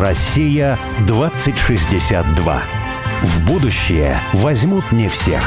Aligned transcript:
Россия 0.00 0.78
2062. 1.06 2.62
В 3.22 3.46
будущее 3.46 4.16
возьмут 4.32 4.92
не 4.92 5.08
всех. 5.08 5.42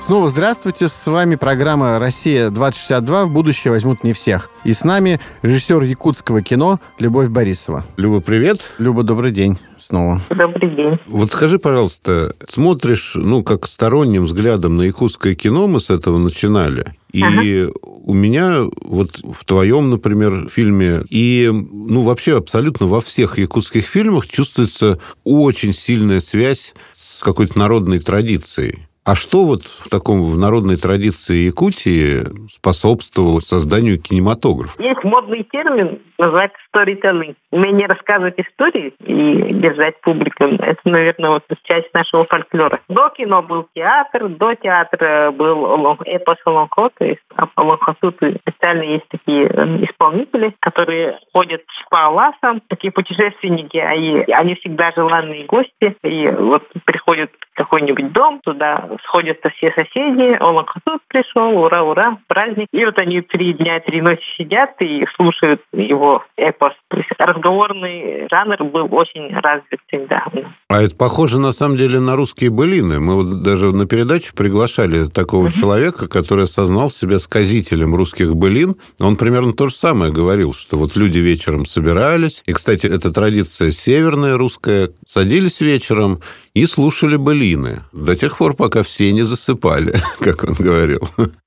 Снова 0.00 0.30
здравствуйте, 0.30 0.88
с 0.88 1.06
вами 1.06 1.34
программа 1.34 1.98
«Россия-2062. 1.98 3.26
В 3.26 3.30
будущее 3.30 3.72
возьмут 3.72 4.04
не 4.04 4.14
всех». 4.14 4.48
И 4.64 4.72
с 4.72 4.84
нами 4.84 5.20
режиссер 5.42 5.82
якутского 5.82 6.40
кино 6.40 6.80
Любовь 6.98 7.28
Борисова. 7.28 7.84
Люба, 7.98 8.20
привет. 8.20 8.72
Люба, 8.78 9.02
добрый 9.02 9.32
день 9.32 9.58
снова. 9.86 10.20
Добрый 10.30 10.74
день. 10.74 10.98
Вот 11.08 11.30
скажи, 11.30 11.58
пожалуйста, 11.58 12.34
смотришь, 12.48 13.12
ну, 13.16 13.42
как 13.42 13.66
сторонним 13.66 14.24
взглядом 14.24 14.76
на 14.76 14.82
якутское 14.82 15.34
кино, 15.34 15.66
мы 15.66 15.80
с 15.80 15.90
этого 15.90 16.18
начинали, 16.18 16.94
и 17.16 17.22
ага. 17.22 17.72
у 17.82 18.12
меня 18.12 18.66
вот 18.82 19.20
в 19.22 19.44
твоем, 19.46 19.88
например, 19.88 20.50
фильме 20.50 21.02
и, 21.08 21.50
ну, 21.50 22.02
вообще 22.02 22.36
абсолютно 22.36 22.86
во 22.86 23.00
всех 23.00 23.38
якутских 23.38 23.86
фильмах 23.86 24.26
чувствуется 24.26 25.00
очень 25.24 25.72
сильная 25.72 26.20
связь 26.20 26.74
с 26.92 27.22
какой-то 27.22 27.58
народной 27.58 28.00
традицией. 28.00 28.85
А 29.06 29.14
что 29.14 29.44
вот 29.44 29.62
в 29.62 29.88
таком 29.88 30.24
в 30.24 30.36
народной 30.36 30.76
традиции 30.76 31.46
Якутии 31.46 32.26
способствовало 32.48 33.38
созданию 33.38 34.02
кинематографа? 34.02 34.82
Есть 34.82 35.04
модный 35.04 35.44
термин, 35.44 36.00
называется 36.18 36.58
storytelling. 36.74 37.36
Умение 37.52 37.86
рассказывать 37.86 38.34
истории 38.36 38.92
и 39.04 39.54
держать 39.54 40.00
публику. 40.00 40.42
Это, 40.42 40.80
наверное, 40.84 41.30
вот 41.30 41.44
часть 41.62 41.94
нашего 41.94 42.24
фольклора. 42.24 42.80
До 42.88 43.08
кино 43.10 43.42
был 43.42 43.68
театр, 43.76 44.28
до 44.28 44.56
театра 44.56 45.30
был 45.30 45.96
эпос 46.04 46.38
Лонгхо, 46.44 46.90
то 46.98 47.04
есть 47.04 47.22
Лонгхоту 47.56 48.12
специально 48.40 48.82
есть 48.82 49.06
такие 49.08 49.46
э, 49.46 49.84
исполнители, 49.84 50.52
которые 50.58 51.20
ходят 51.32 51.62
по 51.90 52.08
ласам, 52.08 52.60
такие 52.66 52.92
путешественники, 52.92 53.76
и 53.76 54.32
они 54.32 54.56
всегда 54.56 54.90
желанные 54.96 55.46
гости, 55.46 55.96
и 56.02 56.28
вот 56.28 56.64
приходят 56.84 57.30
в 57.52 57.56
какой-нибудь 57.56 58.12
дом, 58.12 58.40
туда 58.42 58.95
сходятся 59.04 59.50
все 59.50 59.72
соседи, 59.72 60.36
Оланхатут 60.40 61.02
пришел, 61.08 61.58
ура, 61.58 61.82
ура, 61.82 62.18
праздник. 62.26 62.68
И 62.72 62.84
вот 62.84 62.98
они 62.98 63.20
три 63.20 63.52
дня, 63.54 63.80
три 63.80 64.00
ночи 64.00 64.22
сидят 64.36 64.70
и 64.80 65.06
слушают 65.16 65.62
его 65.72 66.24
эпос. 66.36 66.72
То 66.88 66.98
есть 66.98 67.10
разговорный 67.18 68.28
жанр 68.30 68.64
был 68.64 68.88
очень 68.90 69.32
развит 69.34 69.80
всегда. 69.86 70.26
А 70.68 70.82
это 70.82 70.96
похоже, 70.96 71.38
на 71.38 71.52
самом 71.52 71.76
деле, 71.76 72.00
на 72.00 72.16
русские 72.16 72.50
былины. 72.50 73.00
Мы 73.00 73.14
вот 73.14 73.42
даже 73.42 73.72
на 73.72 73.86
передачу 73.86 74.34
приглашали 74.34 75.08
такого 75.08 75.48
uh-huh. 75.48 75.60
человека, 75.60 76.08
который 76.08 76.44
осознал 76.44 76.90
себя 76.90 77.18
сказителем 77.18 77.94
русских 77.94 78.34
былин. 78.34 78.76
Он 79.00 79.16
примерно 79.16 79.52
то 79.52 79.68
же 79.68 79.74
самое 79.74 80.12
говорил, 80.12 80.52
что 80.52 80.76
вот 80.76 80.96
люди 80.96 81.18
вечером 81.18 81.66
собирались. 81.66 82.42
И, 82.46 82.52
кстати, 82.52 82.86
эта 82.86 83.12
традиция 83.12 83.70
северная 83.70 84.36
русская. 84.36 84.90
Садились 85.06 85.60
вечером 85.60 86.20
и 86.56 86.64
слушали 86.64 87.16
былины. 87.16 87.82
До 87.92 88.16
тех 88.16 88.38
пор, 88.38 88.54
пока 88.56 88.82
все 88.82 89.12
не 89.12 89.24
засыпали, 89.24 89.92
как 90.20 90.44
он 90.44 90.54
говорил. 90.58 91.00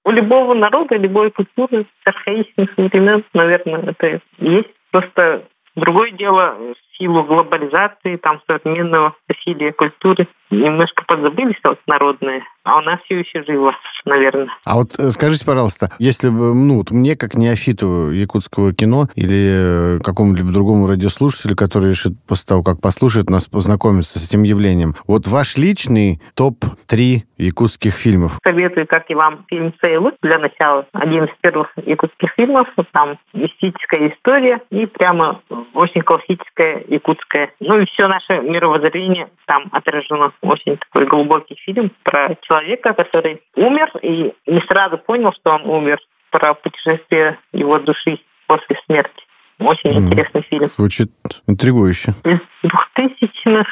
У 0.05 0.11
любого 0.11 0.53
народа, 0.53 0.97
любой 0.97 1.31
культуры 1.31 1.88
архаичных 2.05 2.69
времен, 2.77 3.23
наверное, 3.33 3.81
это 3.89 4.21
есть. 4.37 4.69
Просто 4.91 5.43
другое 5.75 6.11
дело 6.11 6.55
в 6.59 6.97
силу 6.97 7.23
глобализации, 7.23 8.17
там, 8.17 8.39
современного 8.45 9.15
насилия 9.27 9.73
культуры 9.73 10.27
немножко 10.52 11.03
подзабылись 11.05 11.59
вот 11.64 11.80
народные, 11.88 12.44
а 12.64 12.78
у 12.78 12.81
нас 12.81 13.00
все 13.05 13.19
еще 13.19 13.44
живо, 13.44 13.75
наверное. 14.05 14.50
А 14.66 14.75
вот 14.75 14.97
э, 15.00 15.09
скажите, 15.11 15.45
пожалуйста, 15.45 15.89
если 16.00 16.30
бы, 16.30 16.53
ну, 16.53 16.78
вот 16.78 16.92
мне, 16.92 17.16
как 17.16 17.36
неофиту 17.36 18.11
якутского 18.11 18.73
кино 18.73 19.05
или 19.16 19.97
э, 19.97 20.00
какому-либо 20.03 20.52
другому 20.52 20.88
радиослушателю, 20.88 21.55
который 21.55 21.89
решит 21.89 22.14
после 22.27 22.47
того, 22.47 22.64
как 22.64 22.81
послушает 22.81 23.30
нас, 23.30 23.47
познакомиться 23.47 24.20
с 24.20 24.27
этим 24.27 24.43
явлением, 24.43 24.93
вот 25.08 25.27
ваш 25.27 25.58
личный 25.58 26.21
топ-3 26.36 27.23
якутских 27.37 27.93
фильмов? 27.93 28.39
Советую, 28.43 28.87
как 28.87 29.10
и 29.10 29.16
вам, 29.16 29.45
фильм 29.48 29.73
«Сейлут» 29.81 30.16
для 30.21 30.37
начала. 30.39 30.86
Один 30.93 31.26
из 31.26 31.31
первых 31.42 31.71
якутских 31.77 32.31
фильмов. 32.36 32.67
Там 32.92 33.17
мистическая 33.33 34.10
история 34.10 34.61
и 34.70 34.86
прямо 34.86 35.42
очень 35.73 36.02
классическая 36.02 36.83
якутская. 36.87 37.52
Ну 37.60 37.80
и 37.80 37.86
все 37.86 38.08
наше 38.08 38.39
мировоззрение 38.39 39.30
там 39.45 39.66
отражено 39.71 40.31
очень 40.42 40.77
такой 40.77 41.05
глубокий 41.05 41.55
фильм 41.55 41.92
про 42.04 42.36
человека, 42.42 42.94
который 42.94 43.42
умер 43.55 43.92
и 44.02 44.33
не 44.45 44.61
сразу 44.61 44.98
понял, 44.98 45.33
что 45.33 45.52
он 45.52 45.66
умер, 45.66 46.00
про 46.32 46.54
путешествие 46.54 47.39
его 47.52 47.80
души 47.80 48.20
после 48.48 48.80
смерти. 48.86 49.23
Очень 49.60 49.92
mm-hmm. 49.92 49.98
интересный 49.98 50.42
фильм. 50.44 50.67
Звучит 50.70 51.10
интригующе. 51.48 52.11
Из 52.23 52.39
двухтысячных. 52.64 53.67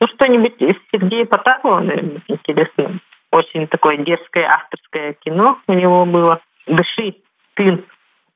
Ну, 0.00 0.08
что-нибудь 0.08 0.54
из 0.58 0.76
Сергея 0.92 1.24
Потапова, 1.24 1.80
наверное, 1.80 2.22
интересно. 2.26 3.00
Очень 3.30 3.66
такое 3.68 3.98
дерзкое 3.98 4.46
авторское 4.48 5.14
кино 5.14 5.58
у 5.66 5.72
него 5.72 6.04
было. 6.04 6.40
«Дыши, 6.66 7.16
ты 7.54 7.84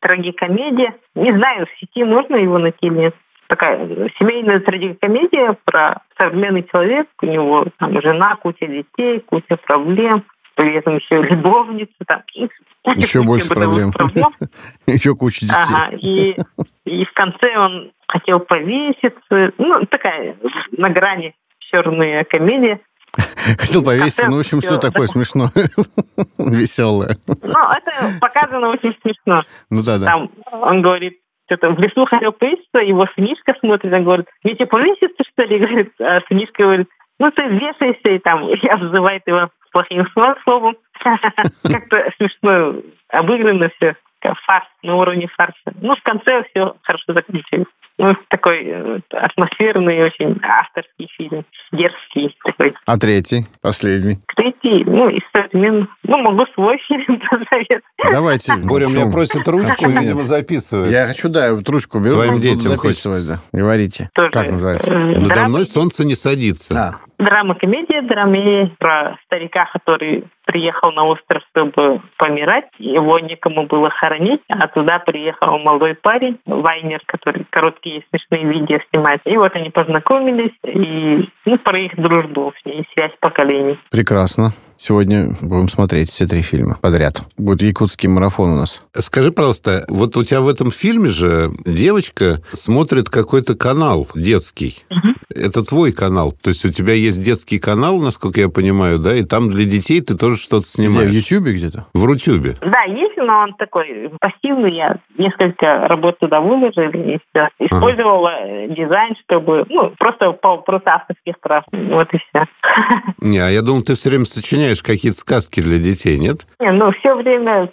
трагикомедия. 0.00 0.94
Не 1.15 1.33
знаю, 1.33 1.67
в 1.67 1.81
сети 1.81 2.05
можно 2.05 2.37
его 2.37 2.59
найти 2.59 2.87
или 2.87 2.94
нет 2.94 3.15
такая 3.54 3.78
семейная 4.19 4.60
трагикомедия 4.60 5.56
про 5.65 6.03
современный 6.19 6.66
человек, 6.70 7.06
у 7.22 7.26
него 7.26 7.66
там 7.78 8.00
жена, 8.03 8.37
куча 8.37 8.66
детей, 8.66 9.20
куча 9.20 9.56
проблем, 9.56 10.25
при 10.56 10.76
этом 10.76 10.97
еще 10.97 11.22
любовница, 11.22 11.93
там, 12.06 12.22
еще 12.32 13.20
куча 13.20 13.22
больше 13.22 13.48
проблем. 13.48 13.93
проблем. 13.93 14.26
еще 14.87 15.14
куча 15.14 15.43
детей. 15.43 15.56
Ага, 15.56 15.97
и, 15.97 16.37
и 16.84 17.04
в 17.04 17.12
конце 17.12 17.56
он 17.56 17.93
хотел 18.09 18.41
повеситься, 18.41 19.53
ну, 19.59 19.87
такая 19.87 20.37
на 20.72 20.91
грани 20.91 21.34
черная 21.59 22.25
комедия. 22.25 22.81
Хотел 23.59 23.84
повеситься, 23.84 24.28
ну, 24.28 24.38
в 24.38 24.41
общем, 24.41 24.60
что 24.60 24.76
такое 24.76 25.06
смешно, 25.06 25.48
веселое. 26.38 27.16
Ну, 27.28 27.34
это 27.37 28.19
показано 28.20 28.70
очень 28.70 28.97
смешно. 29.03 29.44
Ну 29.70 29.84
да, 29.84 29.98
да. 29.98 30.06
Там 30.06 30.31
он 30.50 30.82
говорит, 30.82 31.20
что-то 31.54 31.70
в 31.70 31.81
лесу 31.81 32.04
хотел 32.06 32.32
повеситься, 32.32 32.78
его 32.78 33.06
сынишка 33.15 33.54
смотрит, 33.60 33.92
он 33.92 34.04
говорит, 34.04 34.26
тебе 34.42 34.66
повеситься, 34.66 35.25
что 35.25 35.42
ли? 35.44 35.59
Говорит, 35.65 35.92
а 36.00 36.20
сынишка 36.28 36.62
говорит, 36.62 36.88
ну 37.19 37.31
ты 37.31 37.42
вешайся, 37.42 38.10
и 38.10 38.19
там, 38.19 38.48
и 38.48 38.66
обзывает 38.66 39.22
его 39.26 39.50
плохим 39.72 40.06
словом. 40.43 40.76
Как-то 41.03 42.10
смешно 42.16 42.76
обыграно 43.09 43.70
все, 43.76 43.97
фарс, 44.20 44.66
на 44.82 44.97
уровне 44.97 45.28
фарса. 45.28 45.75
Ну, 45.81 45.94
в 45.94 46.03
конце 46.03 46.44
все 46.50 46.75
хорошо 46.82 47.12
закончилось. 47.12 47.66
Ну, 47.97 48.16
такой 48.28 48.65
э, 48.65 48.99
атмосферный, 49.10 50.03
очень 50.03 50.41
авторский 50.43 51.09
фильм, 51.16 51.44
дерзкий 51.71 52.37
такой. 52.44 52.75
А 52.87 52.99
третий, 52.99 53.47
последний? 53.60 54.19
Третий, 54.34 54.84
ну, 54.84 55.09
из 55.09 55.22
современных, 55.32 55.88
ну, 56.03 56.19
могу 56.19 56.44
свой 56.55 56.78
фильм 56.88 57.21
посоветовать. 57.21 57.84
Давайте. 58.10 58.56
Боря 58.65 58.87
меня 58.87 59.10
просит 59.12 59.47
ручку, 59.47 59.88
видимо, 59.88 60.25
записывать. 60.25 60.91
Я 60.91 61.06
хочу, 61.06 61.28
да, 61.28 61.55
вот 61.55 61.69
ручку 61.69 62.00
беру. 62.00 62.16
Своим 62.16 62.41
детям 62.41 62.77
записывать, 62.77 63.28
да. 63.28 63.38
Говорите. 63.53 64.11
Тоже, 64.12 64.31
как 64.31 64.50
называется? 64.50 64.93
Э, 64.93 65.21
Надо 65.21 65.49
мной 65.49 65.66
солнце 65.66 66.05
не 66.05 66.16
садится. 66.16 66.99
Драма-комедия, 67.19 68.02
драме 68.02 68.75
про 68.78 69.16
старика, 69.26 69.69
который 69.72 70.25
приехал 70.47 70.92
на 70.92 71.04
остров, 71.04 71.42
чтобы 71.50 72.02
помирать. 72.16 72.66
Его 72.78 73.19
некому 73.19 73.66
было 73.66 73.91
хоронить, 73.91 74.42
а 74.48 74.69
туда 74.69 74.98
приехал 74.98 75.58
молодой 75.58 75.94
парень, 75.94 76.38
Вайнер, 76.47 77.00
который 77.06 77.47
короткие 77.50 78.04
смешные 78.10 78.44
видео 78.44 78.78
снимает. 78.91 79.20
И 79.25 79.36
вот 79.36 79.54
они 79.54 79.70
познакомились, 79.70 80.54
и 80.64 81.28
ну, 81.44 81.58
про 81.58 81.78
их 81.78 81.97
дружбу, 81.97 82.52
и 82.64 82.84
связь 82.92 83.12
поколений. 83.20 83.78
Прекрасно. 83.91 84.50
Сегодня 84.87 85.28
будем 85.41 85.71
смотреть 85.71 86.11
все 86.11 86.27
три 86.27 86.43
фильма 86.43 86.77
подряд. 86.78 87.22
Будет 87.39 87.62
якутский 87.62 88.06
марафон 88.06 88.50
у 88.50 88.56
нас. 88.56 88.83
Скажи, 88.93 89.33
пожалуйста, 89.33 89.87
вот 89.88 90.14
у 90.19 90.25
тебя 90.25 90.43
в 90.43 90.49
этом 90.49 90.70
фильме 90.70 91.08
же 91.08 91.53
девочка 91.64 92.43
смотрит 92.53 93.08
какой-то 93.08 93.55
канал 93.55 94.06
детский. 94.14 94.85
Угу. 94.91 95.14
Это 95.35 95.64
твой 95.64 95.93
канал. 95.93 96.32
То 96.32 96.50
есть 96.50 96.67
у 96.67 96.70
тебя 96.70 96.93
есть 96.93 97.25
детский 97.25 97.58
канал, 97.58 97.99
насколько 97.99 98.41
я 98.41 98.50
понимаю, 98.50 98.99
да, 98.99 99.14
и 99.14 99.25
там 99.25 99.50
для 99.50 99.64
детей 99.64 100.03
ты 100.03 100.19
тоже 100.19 100.37
что-то 100.37 100.67
снимаешь. 100.67 101.08
Где, 101.08 101.20
в 101.20 101.23
Ютьюбе 101.23 101.53
где-то? 101.55 101.87
В 101.94 102.05
Рутюбе. 102.05 102.56
Да, 102.61 102.82
есть, 102.82 103.17
но 103.17 103.38
он 103.38 103.55
такой 103.55 104.11
пассивный. 104.20 104.76
Я 104.76 104.99
несколько 105.17 105.88
работ 105.88 106.19
туда 106.19 106.41
выложил 106.41 106.91
и 106.91 107.19
все. 107.31 107.49
Использовала 107.58 108.32
ага. 108.32 108.75
дизайн, 108.75 109.14
чтобы, 109.25 109.64
ну, 109.70 109.94
просто 109.99 110.32
по 110.32 110.58
просто 110.58 110.91
авторских 110.91 111.41
прав. 111.41 111.64
Вот 111.73 112.08
и 112.12 112.19
все. 112.19 112.44
Не, 113.19 113.38
а 113.38 113.49
я 113.49 113.62
думал, 113.62 113.82
ты 113.82 113.94
все 113.94 114.11
время 114.11 114.26
сочиняешь 114.26 114.74
сочиняешь 114.75 114.82
какие-то 114.82 115.19
сказки 115.19 115.61
для 115.61 115.79
детей, 115.79 116.19
нет? 116.19 116.47
Не, 116.61 116.73
ну, 116.73 116.93
все 116.93 117.15
время 117.15 117.71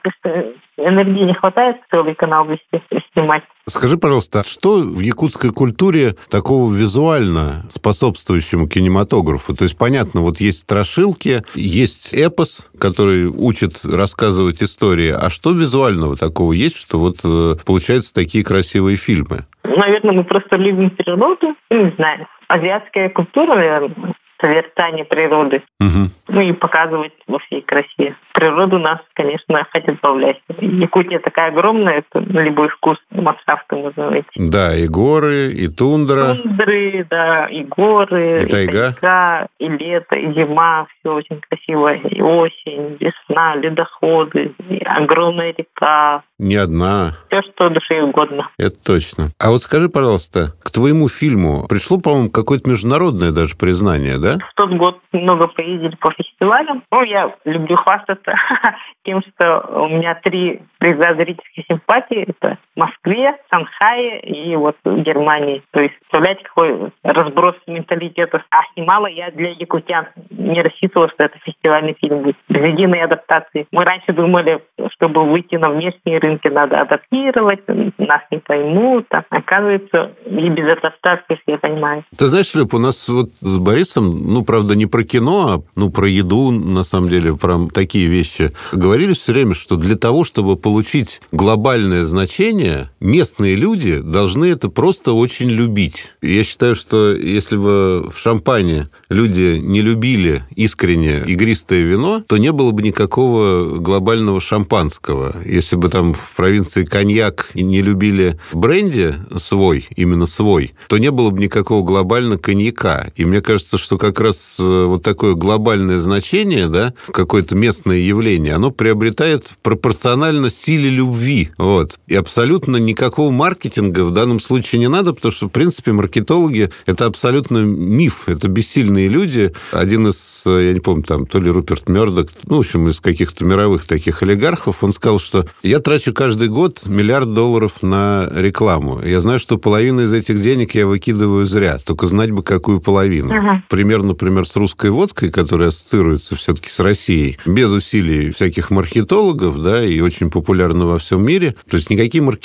энергии 0.78 1.24
не 1.24 1.34
хватает 1.34 1.78
целый 1.92 2.16
канал 2.16 2.46
вести, 2.46 2.82
снимать. 3.14 3.44
Скажи, 3.68 3.98
пожалуйста, 3.98 4.44
что 4.44 4.80
в 4.80 5.00
якутской 5.00 5.52
культуре 5.52 6.16
такого 6.30 6.74
визуально 6.74 7.66
способствующему 7.70 8.68
кинематографу? 8.68 9.56
То 9.56 9.64
есть, 9.64 9.78
понятно, 9.78 10.22
вот 10.22 10.38
есть 10.38 10.60
страшилки, 10.60 11.44
есть 11.54 12.14
эпос, 12.14 12.70
который 12.80 13.26
учит 13.26 13.86
рассказывать 13.86 14.64
истории. 14.64 15.12
А 15.12 15.30
что 15.30 15.52
визуального 15.52 16.16
такого 16.16 16.54
есть, 16.54 16.78
что 16.78 16.98
вот 16.98 17.18
э, 17.24 17.56
получаются 17.66 18.14
такие 18.14 18.44
красивые 18.44 18.98
фильмы? 18.98 19.46
Наверное, 19.64 20.14
мы 20.14 20.24
просто 20.24 20.58
любим 20.58 20.90
природу. 20.90 21.56
Не 21.70 21.92
знаю. 21.98 22.28
Азиатская 22.48 23.10
культура, 23.10 23.56
наверное, 23.56 24.14
созерцание 24.42 25.06
природы. 25.06 25.64
Угу. 25.80 26.10
Ну 26.30 26.42
и 26.42 26.52
показывать 26.52 27.14
во 27.28 27.40
всей 27.40 27.62
красе. 27.62 28.16
Природу 28.34 28.80
нас, 28.80 29.00
конечно, 29.14 29.66
хотят 29.72 29.96
добавлять. 29.96 30.38
Якутия 30.60 31.20
такая 31.20 31.50
огромная, 31.50 32.00
это 32.00 32.22
на 32.22 32.40
любой 32.40 32.70
вкус 32.70 32.98
ландшафта 33.12 33.76
можно 33.76 34.10
найти. 34.10 34.28
Да, 34.36 34.76
и 34.76 34.88
горы, 34.88 35.52
и 35.52 35.68
тундра. 35.68 36.36
Тундры, 36.36 37.06
да, 37.10 37.46
и 37.46 37.64
горы, 37.64 38.44
и 38.44 38.46
тайга, 38.48 38.90
и, 38.90 38.94
тайга, 38.94 39.48
и 39.60 39.68
лето, 39.68 40.16
и 40.16 40.34
зима, 40.34 40.88
все 41.00 41.14
очень 41.14 41.42
красиво. 41.48 41.94
И 41.94 42.22
осень, 42.22 42.98
весна, 43.00 43.56
ледоходы, 43.56 44.54
и 44.70 44.78
огромная 44.84 45.54
река. 45.58 46.24
Не 46.40 46.56
одна. 46.56 47.18
Все, 47.28 47.44
что 47.44 47.70
душе 47.70 48.02
угодно. 48.02 48.50
Это 48.58 48.76
точно. 48.84 49.30
А 49.40 49.52
вот 49.52 49.62
скажи, 49.62 49.90
пожалуйста, 49.90 50.54
к 50.64 50.72
твоему 50.72 51.08
фильму 51.08 51.68
пришло, 51.68 52.00
по-моему, 52.00 52.32
какое-то 52.32 52.70
международное 52.70 53.32
даже 53.32 53.56
признание, 53.56 54.18
да? 54.18 54.31
В 54.40 54.54
тот 54.56 54.72
год 54.74 55.02
много 55.12 55.48
поездили 55.48 55.96
по 55.96 56.12
фестивалям. 56.12 56.84
Ну, 56.92 57.04
я 57.04 57.36
люблю 57.46 57.76
хвастаться 57.76 58.36
тем, 59.04 59.22
что 59.22 59.60
у 59.84 59.88
меня 59.88 60.16
три 60.16 60.62
приза 60.80 61.16
зрительской 61.16 61.66
симпатии. 61.68 62.28
Это 62.30 62.58
Москве, 62.76 63.38
Шанхае 63.50 64.22
и 64.22 64.56
вот 64.56 64.76
в 64.84 65.02
Германии. 65.02 65.64
То 65.72 65.82
есть, 65.82 65.96
представляете, 66.00 66.44
какой 66.44 66.92
разброс 67.04 67.56
менталитета. 67.68 68.44
А 68.50 68.62
снимала 68.74 69.08
я 69.08 69.32
для 69.32 69.50
якутян. 69.50 70.08
Не 70.30 70.62
рассчитывала, 70.62 71.10
что 71.10 71.24
это 71.24 71.38
фестивальный 71.40 71.96
фильм 72.00 72.24
будет. 72.24 72.38
Без 72.50 72.64
единой 72.64 73.02
адаптации. 73.02 73.68
Мы 73.72 73.84
раньше 73.84 74.14
думали, 74.14 74.64
чтобы 74.92 75.26
выйти 75.26 75.56
на 75.56 75.70
внешние 75.70 76.20
рынки, 76.20 76.48
надо 76.48 76.82
адаптировать, 76.82 77.62
нас 77.98 78.22
не 78.32 78.38
поймут. 78.40 79.06
А 79.12 79.24
оказывается, 79.30 80.12
и 80.26 80.50
без 80.50 80.78
адаптации 80.78 81.40
все 81.44 81.58
понимают. 81.58 82.06
Ты 82.18 82.28
знаешь, 82.28 82.54
Леп, 82.56 82.74
у 82.74 82.80
нас 82.80 83.08
вот 83.10 83.30
с 83.42 83.58
Борисом 83.58 84.22
ну, 84.32 84.44
правда, 84.44 84.76
не 84.76 84.86
про 84.86 85.04
кино, 85.04 85.48
а 85.50 85.62
ну, 85.76 85.90
про 85.90 86.08
еду, 86.08 86.52
на 86.52 86.84
самом 86.84 87.10
деле, 87.10 87.36
про 87.36 87.58
такие 87.74 88.08
вещи. 88.08 88.52
Говорили 88.72 89.14
все 89.14 89.34
время, 89.34 89.54
что 89.54 89.78
для 89.78 89.96
того, 89.96 90.24
чтобы 90.24 90.56
получить 90.56 91.22
глобальное 91.32 92.06
значение, 92.06 92.61
местные 93.00 93.56
люди 93.56 94.00
должны 94.00 94.46
это 94.46 94.70
просто 94.70 95.14
очень 95.14 95.50
любить. 95.50 96.12
Я 96.22 96.44
считаю, 96.44 96.76
что 96.76 97.16
если 97.16 97.56
бы 97.56 98.10
в 98.10 98.18
Шампане 98.18 98.90
люди 99.10 99.60
не 99.62 99.82
любили 99.82 100.44
искренне 100.56 101.24
игристое 101.26 101.82
вино, 101.82 102.24
то 102.26 102.38
не 102.38 102.52
было 102.52 102.72
бы 102.72 102.82
никакого 102.82 103.78
глобального 103.78 104.40
шампанского. 104.40 105.36
Если 105.46 105.76
бы 105.76 105.90
там 105.90 106.14
в 106.14 106.36
провинции 106.36 106.86
коньяк 106.86 107.50
не 107.54 107.82
любили 107.82 108.40
бренди 108.54 109.16
свой, 109.38 109.88
именно 109.96 110.26
свой, 110.26 110.74
то 110.88 110.98
не 110.98 111.12
было 111.12 111.30
бы 111.30 111.40
никакого 111.40 111.86
глобального 111.86 112.38
коньяка. 112.38 113.12
И 113.16 113.26
мне 113.26 113.42
кажется, 113.42 113.78
что 113.78 113.98
как 113.98 114.20
раз 114.20 114.56
э, 114.60 114.86
вот 114.86 115.04
такое 115.04 115.34
глобальное 115.36 116.00
значение, 116.00 116.68
да, 116.68 116.94
какое-то 117.12 117.56
местное 117.56 117.98
явление, 117.98 118.54
оно 118.54 118.72
приобретает 118.72 119.52
пропорционально 119.62 120.50
силе 120.50 120.90
любви. 120.90 121.50
Вот. 121.58 122.00
И 122.08 122.16
абсолютно 122.16 122.51
никакого 122.60 123.32
маркетинга 123.32 124.06
в 124.06 124.12
данном 124.12 124.40
случае 124.40 124.80
не 124.80 124.88
надо, 124.88 125.14
потому 125.14 125.32
что, 125.32 125.48
в 125.48 125.52
принципе, 125.52 125.92
маркетологи– 125.92 126.70
это 126.86 127.06
абсолютно 127.06 127.60
миф, 127.60 128.28
это 128.28 128.48
бессильные 128.48 129.08
люди. 129.08 129.54
Один 129.72 130.08
из, 130.08 130.44
я 130.46 130.74
не 130.74 130.80
помню, 130.80 131.04
там, 131.04 131.26
то 131.26 131.40
ли 131.40 131.50
Руперт 131.50 131.90
Мёрдок, 131.90 132.30
ну, 132.46 132.58
в 132.58 132.60
общем, 132.60 132.88
из 132.88 133.00
каких-то 133.00 133.44
мировых 133.44 133.86
таких 133.86 134.22
олигархов, 134.22 134.84
он 134.84 134.94
сказал, 134.94 135.20
что 135.20 135.48
я 135.64 135.80
трачу 135.80 136.14
каждый 136.14 136.48
год 136.48 136.84
миллиард 136.86 137.34
долларов 137.34 137.82
на 137.82 138.30
рекламу. 138.36 139.02
Я 139.04 139.20
знаю, 139.22 139.40
что 139.40 139.58
половину 139.58 140.04
из 140.04 140.14
этих 140.14 140.42
денег 140.42 140.76
я 140.76 140.86
выкидываю 140.86 141.46
зря, 141.46 141.80
только 141.84 142.06
знать 142.06 142.32
бы, 142.32 142.44
какую 142.44 142.82
половину. 142.82 143.34
Ага. 143.34 143.64
Примерно 143.70 144.12
например, 144.12 144.46
с 144.46 144.56
русской 144.56 144.92
водкой, 144.92 145.32
которая 145.32 145.70
ассоциируется 145.70 146.36
все-таки 146.36 146.70
с 146.70 146.80
Россией, 146.80 147.38
без 147.46 147.72
усилий 147.72 148.32
всяких 148.32 148.70
маркетологов, 148.70 149.62
да, 149.62 149.86
и 149.86 150.00
очень 150.00 150.30
популярна 150.30 150.86
во 150.86 151.00
всем 151.00 151.26
мире. 151.26 151.56
То 151.70 151.78
есть 151.78 151.90
никакие 151.90 152.22
маркетологи, 152.24 152.41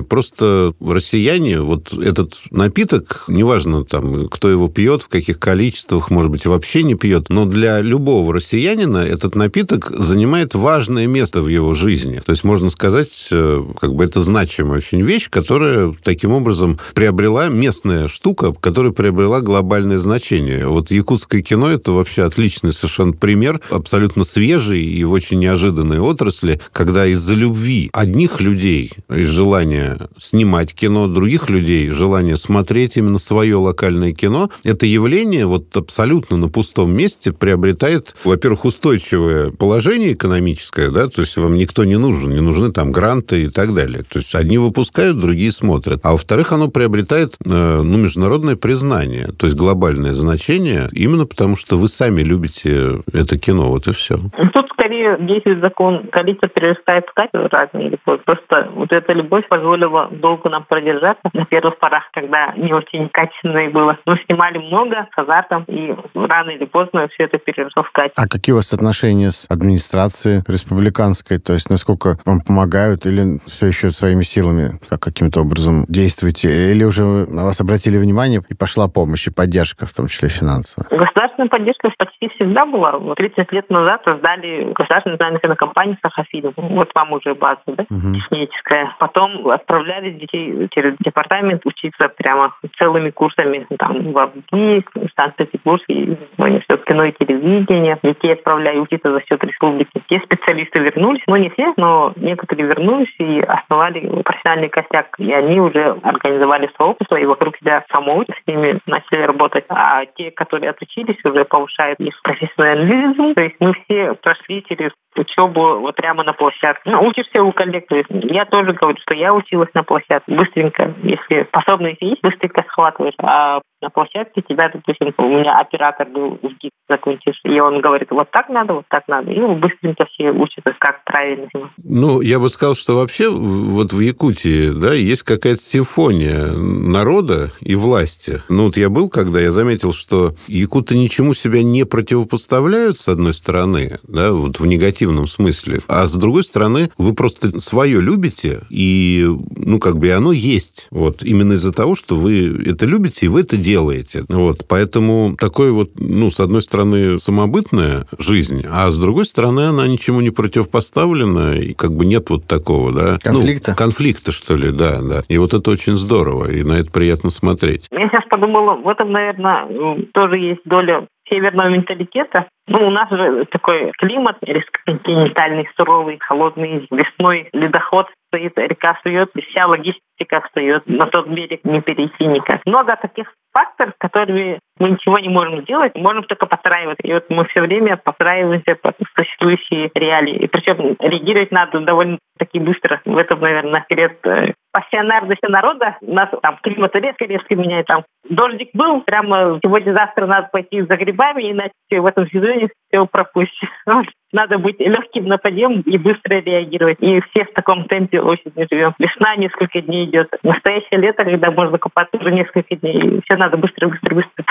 просто 0.00 0.74
россияне, 0.80 1.60
вот 1.60 1.92
этот 1.92 2.40
напиток, 2.50 3.24
неважно 3.28 3.84
там, 3.84 4.28
кто 4.28 4.50
его 4.50 4.68
пьет, 4.68 5.02
в 5.02 5.08
каких 5.08 5.38
количествах, 5.38 6.10
может 6.10 6.30
быть, 6.30 6.46
вообще 6.46 6.82
не 6.82 6.94
пьет, 6.94 7.28
но 7.28 7.46
для 7.46 7.80
любого 7.80 8.32
россиянина 8.34 8.98
этот 8.98 9.34
напиток 9.34 9.92
занимает 9.96 10.54
важное 10.54 11.06
место 11.06 11.42
в 11.42 11.48
его 11.48 11.74
жизни. 11.74 12.20
То 12.24 12.32
есть 12.32 12.44
можно 12.44 12.70
сказать, 12.70 13.28
э, 13.30 13.64
как 13.80 13.94
бы 13.94 14.04
это 14.04 14.20
значимая 14.20 14.78
очень 14.78 15.02
вещь, 15.02 15.28
которая 15.30 15.94
таким 16.02 16.32
образом 16.32 16.78
приобрела 16.94 17.48
местная 17.48 18.08
штука, 18.08 18.52
которая 18.52 18.92
приобрела 18.92 19.40
глобальное 19.40 19.98
значение. 19.98 20.66
Вот 20.66 20.90
якутское 20.90 21.42
кино– 21.42 21.70
это 21.70 21.92
вообще 21.92 22.24
отличный 22.24 22.72
совершенно 22.72 23.12
пример, 23.12 23.60
абсолютно 23.70 24.24
свежий 24.24 24.84
и 24.84 25.04
в 25.04 25.12
очень 25.12 25.38
неожиданной 25.38 26.00
отрасли, 26.00 26.60
когда 26.72 27.06
из-за 27.06 27.34
любви 27.34 27.90
одних 27.92 28.40
людей, 28.40 28.92
из 29.08 29.28
желания 29.38 29.96
снимать 30.20 30.74
кино, 30.74 31.06
других 31.06 31.48
людей, 31.48 31.90
желание 31.90 32.36
смотреть 32.36 32.96
именно 32.96 33.20
свое 33.20 33.54
локальное 33.54 34.12
кино, 34.12 34.50
это 34.64 34.84
явление 34.84 35.46
вот 35.46 35.76
абсолютно 35.76 36.36
на 36.36 36.48
пустом 36.48 36.90
месте 36.92 37.32
приобретает, 37.32 38.16
во-первых, 38.24 38.64
устойчивое 38.64 39.52
положение 39.52 40.14
экономическое, 40.14 40.90
да, 40.90 41.06
то 41.06 41.20
есть 41.20 41.36
вам 41.36 41.54
никто 41.54 41.84
не 41.84 41.96
нужен, 41.96 42.30
не 42.30 42.40
нужны 42.40 42.72
там 42.72 42.90
гранты 42.90 43.44
и 43.44 43.48
так 43.48 43.74
далее. 43.74 44.02
То 44.02 44.18
есть 44.18 44.34
одни 44.34 44.58
выпускают, 44.58 45.20
другие 45.20 45.52
смотрят. 45.52 46.00
А 46.02 46.12
во-вторых, 46.12 46.50
оно 46.50 46.66
приобретает 46.66 47.36
э, 47.44 47.82
ну, 47.84 47.96
международное 47.96 48.56
признание, 48.56 49.28
то 49.38 49.46
есть 49.46 49.56
глобальное 49.56 50.16
значение, 50.16 50.88
именно 50.90 51.26
потому, 51.26 51.54
что 51.54 51.78
вы 51.78 51.86
сами 51.86 52.22
любите 52.22 53.02
это 53.12 53.38
кино, 53.38 53.70
вот 53.70 53.86
и 53.86 53.92
все. 53.92 54.18
Тут 54.52 54.76
скорее 54.88 55.18
действует 55.18 55.60
закон, 55.60 56.08
количество 56.10 56.48
перерастает 56.48 57.06
в 57.06 57.12
качество 57.12 57.48
разные 57.50 57.90
любовь. 57.90 58.22
Просто 58.24 58.70
вот 58.74 58.90
эта 58.92 59.12
любовь 59.12 59.46
позволила 59.48 60.08
долго 60.10 60.48
нам 60.48 60.64
продержаться 60.64 61.28
на 61.32 61.44
первых 61.44 61.78
порах, 61.78 62.04
когда 62.12 62.52
не 62.56 62.72
очень 62.72 63.08
качественное 63.10 63.70
было. 63.70 63.98
Мы 64.06 64.18
снимали 64.26 64.58
много 64.58 65.06
с 65.14 65.18
азартом, 65.18 65.64
и 65.68 65.94
рано 66.14 66.50
или 66.50 66.64
поздно 66.64 67.08
все 67.08 67.24
это 67.24 67.38
переросло 67.38 67.82
в 67.82 67.90
качество. 67.90 68.24
А 68.24 68.28
какие 68.28 68.54
у 68.54 68.56
вас 68.56 68.72
отношения 68.72 69.30
с 69.30 69.46
администрацией 69.50 70.42
республиканской? 70.48 71.38
То 71.38 71.52
есть 71.52 71.68
насколько 71.70 72.16
вам 72.24 72.40
помогают 72.40 73.04
или 73.04 73.38
все 73.46 73.66
еще 73.66 73.90
своими 73.90 74.22
силами 74.22 74.78
как 74.88 75.00
каким-то 75.00 75.40
образом 75.40 75.84
действуете? 75.88 76.72
Или 76.72 76.84
уже 76.84 77.02
на 77.02 77.44
вас 77.44 77.60
обратили 77.60 77.98
внимание 77.98 78.40
и 78.48 78.54
пошла 78.54 78.88
помощь 78.88 79.26
и 79.26 79.30
поддержка, 79.30 79.86
в 79.86 79.92
том 79.92 80.06
числе 80.06 80.28
финансовая? 80.28 80.88
Государственная 80.88 81.48
поддержка 81.48 81.90
почти 81.98 82.28
всегда 82.36 82.64
была. 82.64 83.14
30 83.14 83.52
лет 83.52 83.68
назад 83.70 84.00
создали 84.04 84.72
государственную 84.78 85.14
национальную 85.14 85.40
кинокомпанию 85.40 85.98
«Сахафильм». 86.00 86.52
Вот 86.56 86.90
вам 86.94 87.12
уже 87.12 87.34
база, 87.34 87.60
да, 87.66 87.84
угу. 87.90 88.14
техническая. 88.14 88.94
Потом 88.98 89.48
отправляли 89.48 90.10
детей 90.10 90.68
через 90.70 90.94
департамент 91.00 91.66
учиться 91.66 92.08
прямо 92.08 92.54
целыми 92.78 93.10
курсами 93.10 93.66
там 93.78 94.12
в 94.12 94.18
Абги, 94.18 94.84
в 94.94 95.08
Санкт-Петербурге, 95.16 96.16
университет 96.38 96.84
кино 96.84 97.04
и 97.04 97.12
телевидения. 97.12 97.98
Детей 98.02 98.32
отправляли 98.32 98.78
учиться 98.78 99.12
за 99.12 99.20
счет 99.26 99.42
республики. 99.44 99.90
Те 100.08 100.20
специалисты 100.20 100.78
вернулись, 100.78 101.22
ну 101.26 101.36
не 101.36 101.50
все, 101.50 101.74
но 101.76 102.12
некоторые 102.16 102.66
вернулись 102.68 103.14
и 103.18 103.40
основали 103.40 104.22
профессиональный 104.22 104.68
костяк. 104.68 105.14
И 105.18 105.32
они 105.32 105.60
уже 105.60 105.96
организовали 106.02 106.70
сообщество, 106.76 107.16
и 107.16 107.26
вокруг 107.26 107.56
себя 107.56 107.84
самого 107.90 108.24
с 108.24 108.46
ними 108.46 108.78
начали 108.86 109.22
работать. 109.22 109.64
А 109.68 110.04
те, 110.06 110.30
которые 110.30 110.70
отучились, 110.70 111.18
уже 111.24 111.44
повышают 111.44 111.98
их 112.00 112.20
профессионализм. 112.22 113.34
То 113.34 113.40
есть 113.40 113.56
мы 113.60 113.74
все 113.84 114.14
прошли 114.14 114.62
через 114.68 114.92
учебу 115.18 115.80
вот 115.80 115.96
прямо 115.96 116.24
на 116.24 116.32
площадке. 116.32 116.90
Ну, 116.90 117.06
учишься 117.06 117.42
у 117.42 117.52
коллег. 117.52 117.86
Я 118.08 118.44
тоже 118.44 118.72
говорю, 118.72 118.98
что 119.00 119.14
я 119.14 119.34
училась 119.34 119.70
на 119.74 119.82
площадке 119.82 120.34
быстренько. 120.34 120.94
Если 121.02 121.44
способность 121.44 122.00
есть, 122.00 122.22
быстренько 122.22 122.64
схватываешь. 122.68 123.14
А 123.22 123.60
на 123.80 123.90
площадке 123.90 124.42
тебя, 124.42 124.70
допустим, 124.72 125.14
у 125.18 125.28
меня 125.28 125.58
оператор 125.58 126.08
был 126.08 126.38
в 126.42 126.48
ГИК 126.60 126.72
закончишь, 126.88 127.40
и 127.44 127.60
он 127.60 127.80
говорит, 127.80 128.08
вот 128.10 128.30
так 128.30 128.48
надо, 128.48 128.74
вот 128.74 128.84
так 128.88 129.06
надо. 129.08 129.30
И 129.30 129.40
быстренько 129.40 130.06
все 130.06 130.30
учатся, 130.30 130.74
как 130.78 131.04
правильно. 131.04 131.48
Ну, 131.84 132.20
я 132.20 132.40
бы 132.40 132.48
сказал, 132.48 132.74
что 132.74 132.96
вообще 132.96 133.28
вот 133.30 133.92
в 133.92 134.00
Якутии, 134.00 134.70
да, 134.70 134.94
есть 134.94 135.22
какая-то 135.22 135.60
симфония 135.60 136.46
народа 136.52 137.52
и 137.60 137.76
власти. 137.76 138.42
Ну, 138.48 138.66
вот 138.66 138.76
я 138.76 138.88
был, 138.88 139.08
когда 139.08 139.40
я 139.40 139.52
заметил, 139.52 139.92
что 139.92 140.32
якуты 140.46 140.96
ничему 140.96 141.34
себя 141.34 141.62
не 141.62 141.84
противопоставляют, 141.84 142.98
с 142.98 143.08
одной 143.08 143.34
стороны, 143.34 143.98
да, 144.02 144.32
вот 144.32 144.58
в 144.58 144.66
негативном 144.66 145.07
смысле, 145.26 145.80
а 145.88 146.06
с 146.06 146.12
другой 146.14 146.42
стороны, 146.42 146.90
вы 146.98 147.14
просто 147.14 147.60
свое 147.60 148.00
любите, 148.00 148.60
и, 148.70 149.26
ну, 149.56 149.78
как 149.78 149.98
бы 149.98 150.10
оно 150.10 150.32
есть. 150.32 150.88
Вот 150.90 151.22
именно 151.22 151.54
из-за 151.54 151.72
того, 151.72 151.94
что 151.94 152.16
вы 152.16 152.62
это 152.66 152.86
любите, 152.86 153.26
и 153.26 153.28
вы 153.28 153.40
это 153.40 153.56
делаете. 153.56 154.24
Вот, 154.28 154.66
поэтому 154.68 155.36
такой 155.38 155.70
вот, 155.72 155.90
ну, 155.98 156.30
с 156.30 156.40
одной 156.40 156.62
стороны, 156.62 157.18
самобытная 157.18 158.06
жизнь, 158.18 158.64
а 158.68 158.90
с 158.90 158.98
другой 158.98 159.24
стороны, 159.24 159.68
она 159.68 159.86
ничему 159.86 160.20
не 160.20 160.30
противопоставлена, 160.30 161.58
и 161.58 161.74
как 161.74 161.92
бы 161.92 162.06
нет 162.06 162.30
вот 162.30 162.46
такого, 162.46 162.92
да. 162.92 163.18
Ну, 163.24 163.32
конфликта. 163.32 163.70
Ну, 163.72 163.76
конфликта, 163.76 164.32
что 164.32 164.56
ли, 164.56 164.70
да, 164.70 165.00
да. 165.02 165.22
И 165.28 165.38
вот 165.38 165.54
это 165.54 165.70
очень 165.70 165.96
здорово, 165.96 166.50
и 166.50 166.62
на 166.62 166.74
это 166.74 166.90
приятно 166.90 167.30
смотреть. 167.30 167.86
Я 167.90 168.08
сейчас 168.08 168.24
подумала, 168.28 168.74
в 168.76 168.88
этом, 168.88 169.12
наверное, 169.12 169.66
тоже 170.12 170.38
есть 170.38 170.60
доля 170.64 171.06
северного 171.30 171.68
менталитета. 171.68 172.48
Ну, 172.66 172.86
у 172.86 172.90
нас 172.90 173.08
же 173.10 173.44
такой 173.46 173.92
климат 173.98 174.36
континентальный, 174.84 175.68
суровый, 175.76 176.18
холодный, 176.20 176.86
весной 176.90 177.48
ледоход 177.52 178.08
стоит, 178.28 178.56
река 178.56 178.94
встает, 178.94 179.30
вся 179.48 179.66
логистика 179.66 180.07
встает, 180.46 180.86
на 180.86 181.06
тот 181.06 181.28
берег 181.28 181.60
не 181.64 181.80
перейти 181.80 182.26
никак. 182.26 182.60
Много 182.66 182.96
таких 182.96 183.32
факторов, 183.52 183.94
которые 183.98 184.60
мы 184.78 184.90
ничего 184.90 185.18
не 185.18 185.28
можем 185.28 185.62
сделать, 185.62 185.94
можем 185.96 186.22
только 186.24 186.46
подстраиваться. 186.46 187.06
И 187.06 187.12
вот 187.12 187.24
мы 187.28 187.44
все 187.46 187.62
время 187.62 187.96
подстраиваемся 187.96 188.76
под 188.76 188.96
существующие 189.16 189.90
реалии. 189.94 190.36
И 190.36 190.46
причем 190.46 190.96
реагировать 191.00 191.50
надо 191.50 191.80
довольно-таки 191.80 192.60
быстро. 192.60 193.00
В 193.04 193.16
этом, 193.16 193.40
наверное, 193.40 193.84
секрет 193.88 194.18
э, 194.24 194.52
пассионарности 194.72 195.46
народа. 195.46 195.96
У 196.00 196.14
нас 196.14 196.28
там 196.42 196.58
климат 196.62 196.94
резко-резко 196.94 197.56
меняет. 197.56 197.86
Там 197.86 198.04
дождик 198.28 198.70
был, 198.74 199.00
прямо 199.00 199.58
сегодня-завтра 199.62 200.26
надо 200.26 200.48
пойти 200.52 200.82
за 200.82 200.96
грибами, 200.96 201.50
иначе 201.50 201.72
в 201.90 202.06
этом 202.06 202.28
сезоне 202.28 202.68
все 202.88 203.06
пропустишь. 203.06 203.68
Надо 204.30 204.58
быть 204.58 204.78
легким 204.78 205.26
на 205.26 205.38
подъем 205.38 205.80
и 205.80 205.96
быстро 205.96 206.34
реагировать. 206.34 206.98
И 207.00 207.18
все 207.30 207.46
в 207.46 207.52
таком 207.54 207.84
темпе 207.84 208.20
очень 208.20 208.52
живем. 208.70 208.92
Весна 208.98 209.36
несколько 209.36 209.80
дней 209.80 210.06
идет. 210.08 210.28
Настоящее 210.42 211.00
лето, 211.00 211.24
когда 211.24 211.50
можно 211.50 211.78
купаться 211.78 212.16
уже 212.16 212.32
несколько 212.32 212.76
дней. 212.76 213.20
Все 213.24 213.36
надо 213.36 213.56
быстро, 213.56 213.88
быстро, 213.88 214.14
быстро. 214.14 214.44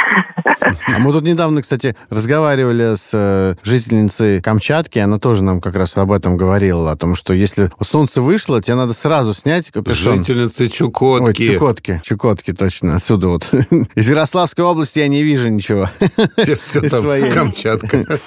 А 0.88 1.00
мы 1.00 1.12
тут 1.12 1.24
недавно, 1.24 1.62
кстати, 1.62 1.96
разговаривали 2.10 2.96
с 2.96 3.12
э, 3.14 3.56
жительницей 3.64 4.42
Камчатки. 4.42 5.00
Она 5.00 5.20
тоже 5.20 5.44
нам 5.44 5.62
как 5.62 5.76
раз 5.76 5.98
об 5.98 6.12
этом 6.12 6.38
говорила. 6.38 6.92
О 6.92 6.96
том, 6.96 7.16
что 7.16 7.34
если 7.34 7.70
солнце 7.82 8.22
вышло, 8.22 8.62
тебе 8.62 8.76
надо 8.76 8.94
сразу 8.94 9.34
снять 9.34 9.72
капюшон. 9.72 10.20
Жительница 10.20 10.70
Чукотки. 10.70 11.42
Ой, 11.42 11.54
Чукотки. 11.54 12.02
Чукотки, 12.04 12.54
точно. 12.54 12.96
Отсюда 12.96 13.28
вот. 13.30 13.50
Из 13.96 14.10
Ярославской 14.10 14.64
области 14.64 15.00
я 15.00 15.08
не 15.08 15.24
вижу 15.24 15.50
ничего. 15.50 15.88
Все, 16.38 16.56
все 16.56 16.82
там 16.82 17.02
своей. 17.02 17.32
Камчатка. 17.32 17.98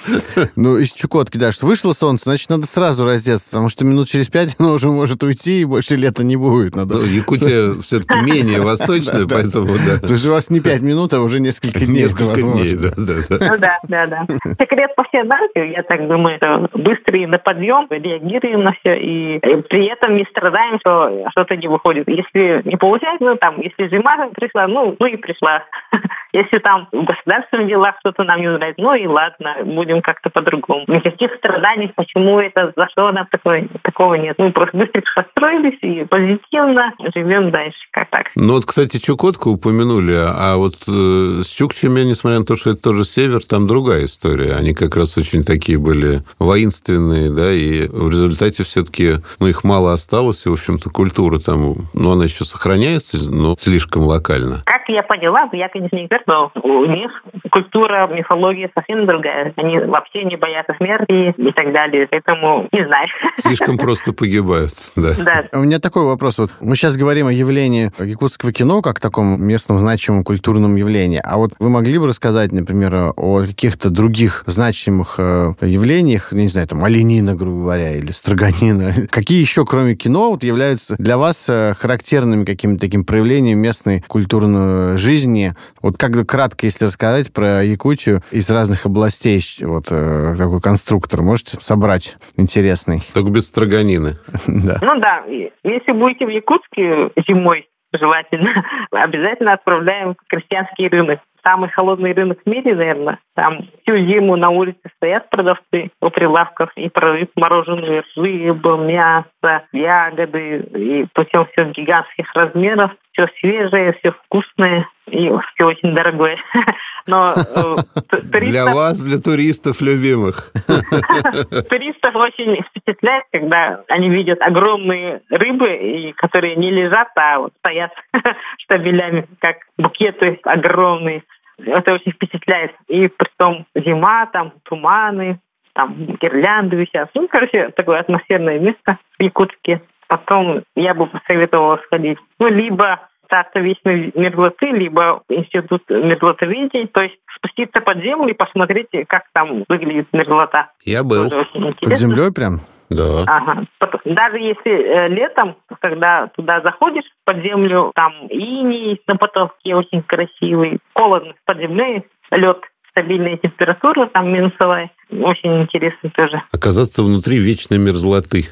Ну, 0.55 0.77
из 0.77 0.91
Чукотки, 0.91 1.37
да, 1.37 1.51
что 1.51 1.65
вышло 1.65 1.93
солнце, 1.93 2.23
значит, 2.25 2.49
надо 2.49 2.67
сразу 2.67 3.05
раздеться, 3.05 3.47
потому 3.49 3.69
что 3.69 3.85
минут 3.85 4.09
через 4.09 4.27
пять 4.27 4.55
оно 4.59 4.73
уже 4.73 4.89
может 4.89 5.23
уйти, 5.23 5.61
и 5.61 5.65
больше 5.65 5.95
лета 5.95 6.23
не 6.23 6.35
будет. 6.35 6.75
Надо... 6.75 6.95
Ну, 6.95 7.20
Якутия 7.21 7.81
все-таки 7.81 8.19
менее 8.25 8.61
восточная, 8.61 9.25
поэтому, 9.27 9.73
да. 9.85 9.99
То 10.05 10.13
есть 10.13 10.25
у 10.25 10.31
вас 10.31 10.49
не 10.49 10.59
пять 10.59 10.81
минут, 10.81 11.13
а 11.13 11.21
уже 11.21 11.39
несколько 11.39 11.79
дней. 11.85 12.03
Несколько 12.03 12.41
дней, 12.41 12.75
да, 12.75 12.91
да. 12.97 13.13
Ну 13.51 13.57
да, 13.57 13.77
да, 13.87 14.07
да. 14.07 14.25
Секрет 14.59 14.95
по 14.95 15.03
всей 15.05 15.21
я 15.53 15.83
так 15.83 16.07
думаю, 16.07 16.37
что 16.37 16.69
быстрый 16.73 17.25
на 17.25 17.37
подъем, 17.37 17.87
реагируем 17.89 18.63
на 18.63 18.73
все, 18.73 18.95
и 18.95 19.39
при 19.39 19.85
этом 19.85 20.15
не 20.15 20.25
страдаем, 20.25 20.79
что 20.79 21.25
что-то 21.31 21.55
не 21.55 21.67
выходит. 21.67 22.07
Если 22.07 22.61
не 22.65 22.77
получается, 22.77 23.23
ну, 23.23 23.35
там, 23.35 23.59
если 23.61 23.89
зима 23.89 24.29
пришла, 24.33 24.67
ну, 24.67 24.95
ну 24.99 25.05
и 25.05 25.17
пришла. 25.17 25.63
Если 26.33 26.59
там 26.59 26.87
в 26.93 27.03
государственных 27.03 27.67
делах 27.67 27.95
что-то 27.99 28.23
нам 28.23 28.39
не 28.39 28.49
нравится, 28.49 28.81
ну 28.81 28.93
и 28.93 29.05
ладно, 29.05 29.57
будем 29.65 30.01
как-то 30.01 30.29
по-другому. 30.29 30.85
Никаких 30.87 31.35
страданий, 31.35 31.91
почему 31.93 32.39
это, 32.39 32.71
за 32.73 32.87
что 32.89 33.11
нам 33.11 33.27
такое, 33.29 33.67
такого 33.81 34.13
нет. 34.13 34.37
Мы 34.37 34.51
просто 34.51 34.77
быстро 34.77 35.01
построились 35.13 35.77
и 35.81 36.05
позитивно 36.05 36.93
живем 37.13 37.51
дальше, 37.51 37.79
как 37.91 38.09
так. 38.09 38.27
Ну 38.35 38.53
вот, 38.53 38.65
кстати, 38.65 38.97
Чукотку 38.97 39.51
упомянули, 39.51 40.15
а 40.17 40.57
вот 40.57 40.75
э, 40.87 41.41
с 41.43 41.47
Чукчами, 41.47 42.01
несмотря 42.01 42.39
на 42.39 42.45
то, 42.45 42.55
что 42.55 42.71
это 42.71 42.81
тоже 42.81 43.03
север, 43.03 43.43
там 43.43 43.67
другая 43.67 44.05
история. 44.05 44.53
Они 44.53 44.73
как 44.73 44.95
раз 44.95 45.17
очень 45.17 45.43
такие 45.43 45.77
были 45.77 46.23
воинственные, 46.39 47.31
да, 47.31 47.51
и 47.51 47.87
в 47.87 48.09
результате 48.09 48.63
все-таки, 48.63 49.15
ну, 49.39 49.47
их 49.47 49.63
мало 49.63 49.93
осталось, 49.93 50.45
и, 50.45 50.49
в 50.49 50.53
общем-то, 50.53 50.89
культура 50.89 51.39
там, 51.39 51.89
ну, 51.93 52.11
она 52.11 52.25
еще 52.25 52.45
сохраняется, 52.45 53.17
но 53.29 53.55
слишком 53.59 54.03
локально. 54.03 54.63
Как 54.65 54.87
я 54.87 55.03
поняла, 55.03 55.49
я, 55.53 55.69
конечно, 55.69 55.95
не 55.95 56.03
эксперт, 56.03 56.27
но 56.27 56.51
у 56.63 56.85
них 56.85 57.23
культура, 57.51 58.07
мифология 58.07 58.69
совсем 58.73 59.05
другая. 59.05 59.53
Они 59.57 59.77
вообще 59.79 60.23
не 60.23 60.35
боятся 60.35 60.73
смерти 60.77 61.33
и 61.37 61.51
так 61.51 61.71
далее. 61.71 62.07
Поэтому 62.09 62.67
не 62.71 62.85
знаю. 62.85 63.07
Слишком 63.39 63.77
просто 63.77 64.13
погибают, 64.13 64.71
да. 64.95 65.13
да. 65.17 65.45
У 65.53 65.63
меня 65.63 65.79
такой 65.79 66.05
вопрос. 66.05 66.39
Вот 66.39 66.51
мы 66.59 66.75
сейчас 66.75 66.97
говорим 67.01 67.25
о 67.25 67.33
явлении 67.33 67.91
якутского 67.99 68.53
кино 68.53 68.83
как 68.83 68.99
таком 68.99 69.43
местном 69.43 69.79
значимом 69.79 70.23
культурном 70.23 70.75
явлении. 70.75 71.19
А 71.23 71.37
вот 71.37 71.53
вы 71.57 71.69
могли 71.69 71.97
бы 71.97 72.05
рассказать, 72.05 72.51
например, 72.51 73.13
о 73.15 73.41
каких-то 73.41 73.89
других 73.89 74.43
значимых 74.45 75.15
э, 75.17 75.53
явлениях, 75.61 76.31
не 76.31 76.47
знаю, 76.47 76.67
там, 76.67 76.83
оленина, 76.83 77.33
грубо 77.33 77.61
говоря, 77.61 77.95
или 77.95 78.11
строганина? 78.11 78.93
Какие 79.09 79.41
еще, 79.41 79.65
кроме 79.65 79.95
кино, 79.95 80.29
вот 80.29 80.43
являются 80.43 80.95
для 80.97 81.17
вас 81.17 81.49
э, 81.49 81.73
характерными 81.73 82.45
каким-то 82.45 82.81
таким 82.81 83.03
проявлением 83.03 83.57
местной 83.57 84.03
культурной 84.07 84.99
жизни? 84.99 85.53
Вот 85.81 85.97
как 85.97 86.11
кратко, 86.27 86.67
если 86.67 86.85
рассказать 86.85 87.33
про 87.33 87.63
Якутию 87.63 88.21
из 88.29 88.47
разных 88.51 88.85
областей, 88.85 89.41
вот 89.61 89.87
э, 89.89 90.35
такой 90.37 90.61
конструктор, 90.61 91.23
можете 91.23 91.57
собрать 91.61 92.17
интересный? 92.37 93.01
Только 93.13 93.31
без 93.31 93.47
строганины. 93.47 94.17
да. 94.47 94.77
Ну 94.81 94.99
да, 94.99 95.23
если 95.63 95.91
будете 95.93 96.25
в 96.25 96.29
Якутске 96.29 96.90
зимой, 97.27 97.67
желательно, 97.93 98.65
обязательно 98.91 99.53
отправляем 99.53 100.15
в 100.15 100.27
крестьянский 100.27 100.87
рынок. 100.87 101.19
Самый 101.43 101.69
холодный 101.69 102.13
рынок 102.13 102.39
в 102.45 102.49
мире, 102.49 102.75
наверное. 102.75 103.17
Там 103.35 103.67
всю 103.81 103.97
зиму 103.97 104.35
на 104.35 104.51
улице 104.51 104.79
стоят 104.97 105.27
продавцы 105.31 105.89
у 105.99 106.09
прилавков 106.11 106.69
и 106.75 106.87
продают 106.87 107.31
мороженое, 107.35 108.03
рыбу, 108.15 108.77
мясо, 108.77 109.63
ягоды. 109.71 110.57
И 110.75 111.07
причем 111.13 111.47
все 111.51 111.65
гигантских 111.71 112.31
размерах, 112.35 112.91
все 113.11 113.27
свежее, 113.39 113.93
все 113.93 114.11
вкусное 114.11 114.87
и 115.11 115.29
все 115.53 115.65
очень 115.65 115.93
дорогое. 115.93 116.37
Но 117.07 117.33
э, 117.33 117.75
туристов... 118.11 118.51
Для 118.51 118.65
вас, 118.73 118.99
для 119.01 119.17
туристов 119.17 119.81
любимых. 119.81 120.51
Туристов 121.69 122.15
очень 122.15 122.63
впечатляет, 122.63 123.25
когда 123.31 123.83
они 123.89 124.09
видят 124.09 124.41
огромные 124.41 125.21
рыбы, 125.29 126.13
которые 126.17 126.55
не 126.55 126.71
лежат, 126.71 127.09
а 127.15 127.39
вот 127.39 127.53
стоят 127.59 127.91
штабелями, 128.59 129.27
как 129.39 129.57
букеты 129.77 130.39
огромные. 130.43 131.23
Это 131.57 131.93
очень 131.93 132.13
впечатляет. 132.13 132.71
И 132.87 133.07
при 133.07 133.29
том 133.37 133.65
зима, 133.75 134.25
там 134.27 134.53
туманы, 134.63 135.39
там 135.73 135.95
гирлянды 136.21 136.75
висят. 136.77 137.09
Ну, 137.13 137.27
короче, 137.27 137.69
такое 137.69 137.99
атмосферное 137.99 138.59
место 138.59 138.97
в 139.19 139.23
Якутске. 139.23 139.81
Потом 140.07 140.63
я 140.75 140.93
бы 140.93 141.07
посоветовала 141.07 141.79
сходить. 141.85 142.17
Ну, 142.39 142.47
либо 142.47 142.99
Царство 143.31 143.59
Вечной 143.59 144.11
Мерзлоты, 144.13 144.67
либо 144.67 145.23
Институт 145.29 145.83
мерзлотоведения, 145.89 146.87
то 146.87 147.01
есть 147.01 147.15
спуститься 147.37 147.79
под 147.79 147.99
землю 148.03 148.29
и 148.29 148.33
посмотреть, 148.33 148.89
как 149.07 149.23
там 149.33 149.63
выглядит 149.69 150.09
мерзлота. 150.11 150.69
Я 150.83 151.03
был. 151.03 151.29
Под 151.29 151.97
землей 151.97 152.31
прям? 152.33 152.59
Да. 152.89 153.23
Ага. 153.25 153.63
Даже 154.03 154.37
если 154.37 154.71
э, 154.71 155.07
летом, 155.07 155.55
когда 155.79 156.27
туда 156.35 156.59
заходишь 156.61 157.05
под 157.23 157.41
землю, 157.41 157.93
там 157.95 158.27
иней 158.27 159.01
на 159.07 159.15
потолке 159.15 159.75
очень 159.75 160.03
красивый, 160.03 160.79
холодно 160.93 161.33
под 161.45 161.59
землей, 161.59 162.03
лед 162.31 162.57
стабильная 162.89 163.37
температура, 163.37 164.07
там 164.07 164.33
минусовая. 164.33 164.91
Очень 165.09 165.61
интересно 165.61 166.09
тоже. 166.09 166.43
Оказаться 166.51 167.01
внутри 167.01 167.37
вечной 167.37 167.77
мерзлоты. 167.77 168.47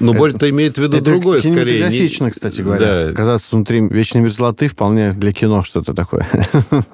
Но 0.00 0.14
более-то 0.14 0.48
имеет 0.50 0.74
в 0.74 0.78
виду 0.78 0.96
Это 0.96 1.04
другое, 1.04 1.40
скорее. 1.40 1.54
не- 1.56 1.64
кинематографично, 1.64 2.30
кстати 2.30 2.60
говоря. 2.62 2.86
Да. 2.86 3.10
Оказаться 3.10 3.54
внутри 3.54 3.80
вечной 3.88 4.22
мерзлоты 4.22 4.68
вполне 4.68 5.12
для 5.12 5.32
кино 5.32 5.62
что-то 5.64 5.94
такое. 5.94 6.26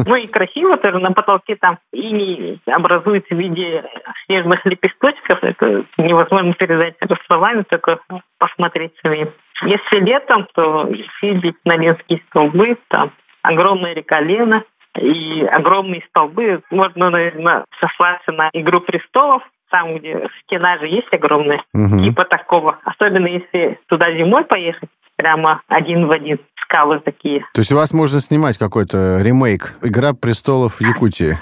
Ну 0.07 0.15
и 0.17 0.27
красиво 0.27 0.77
тоже 0.77 0.99
на 0.99 1.13
потолке 1.13 1.57
там 1.57 1.79
иней 1.93 2.61
образуется 2.67 3.35
в 3.35 3.39
виде 3.39 3.85
снежных 4.27 4.65
лепесточков. 4.67 5.39
Это 5.43 5.85
невозможно 5.99 6.53
передать 6.55 6.95
это 7.01 7.17
словами, 7.27 7.65
только 7.69 7.99
посмотреть 8.39 8.93
самим. 9.03 9.31
Если 9.63 10.01
летом, 10.05 10.47
то 10.55 10.89
видеть 11.23 11.57
Налинские 11.65 12.21
столбы, 12.29 12.77
там 12.89 13.13
огромная 13.43 13.95
река 13.95 14.21
Лена 14.21 14.65
и 15.01 15.43
огромные 15.45 16.03
столбы. 16.09 16.63
Можно, 16.71 17.11
наверное, 17.11 17.65
сослаться 17.81 18.33
на 18.33 18.51
«Игру 18.53 18.81
престолов», 18.81 19.43
там, 19.71 19.97
где 19.99 20.29
стена 20.45 20.79
же 20.79 20.87
есть 20.87 21.13
огромная, 21.13 21.63
Мгм. 21.73 22.03
типа 22.03 22.25
такого. 22.25 22.79
Особенно 22.85 23.27
если 23.27 23.79
туда 23.89 24.13
зимой 24.13 24.45
поехать, 24.45 24.89
прямо 25.17 25.63
один 25.69 26.07
в 26.07 26.11
один. 26.11 26.39
Скалы 26.63 26.99
такие. 26.99 27.41
То 27.55 27.61
есть 27.61 27.73
у 27.73 27.77
вас 27.77 27.93
можно 27.95 28.21
снимать 28.21 28.59
какой-то 28.59 29.19
ремейк 29.23 29.75
«Игра 29.83 30.15
престолов» 30.15 30.81
Якутии. 30.81 31.39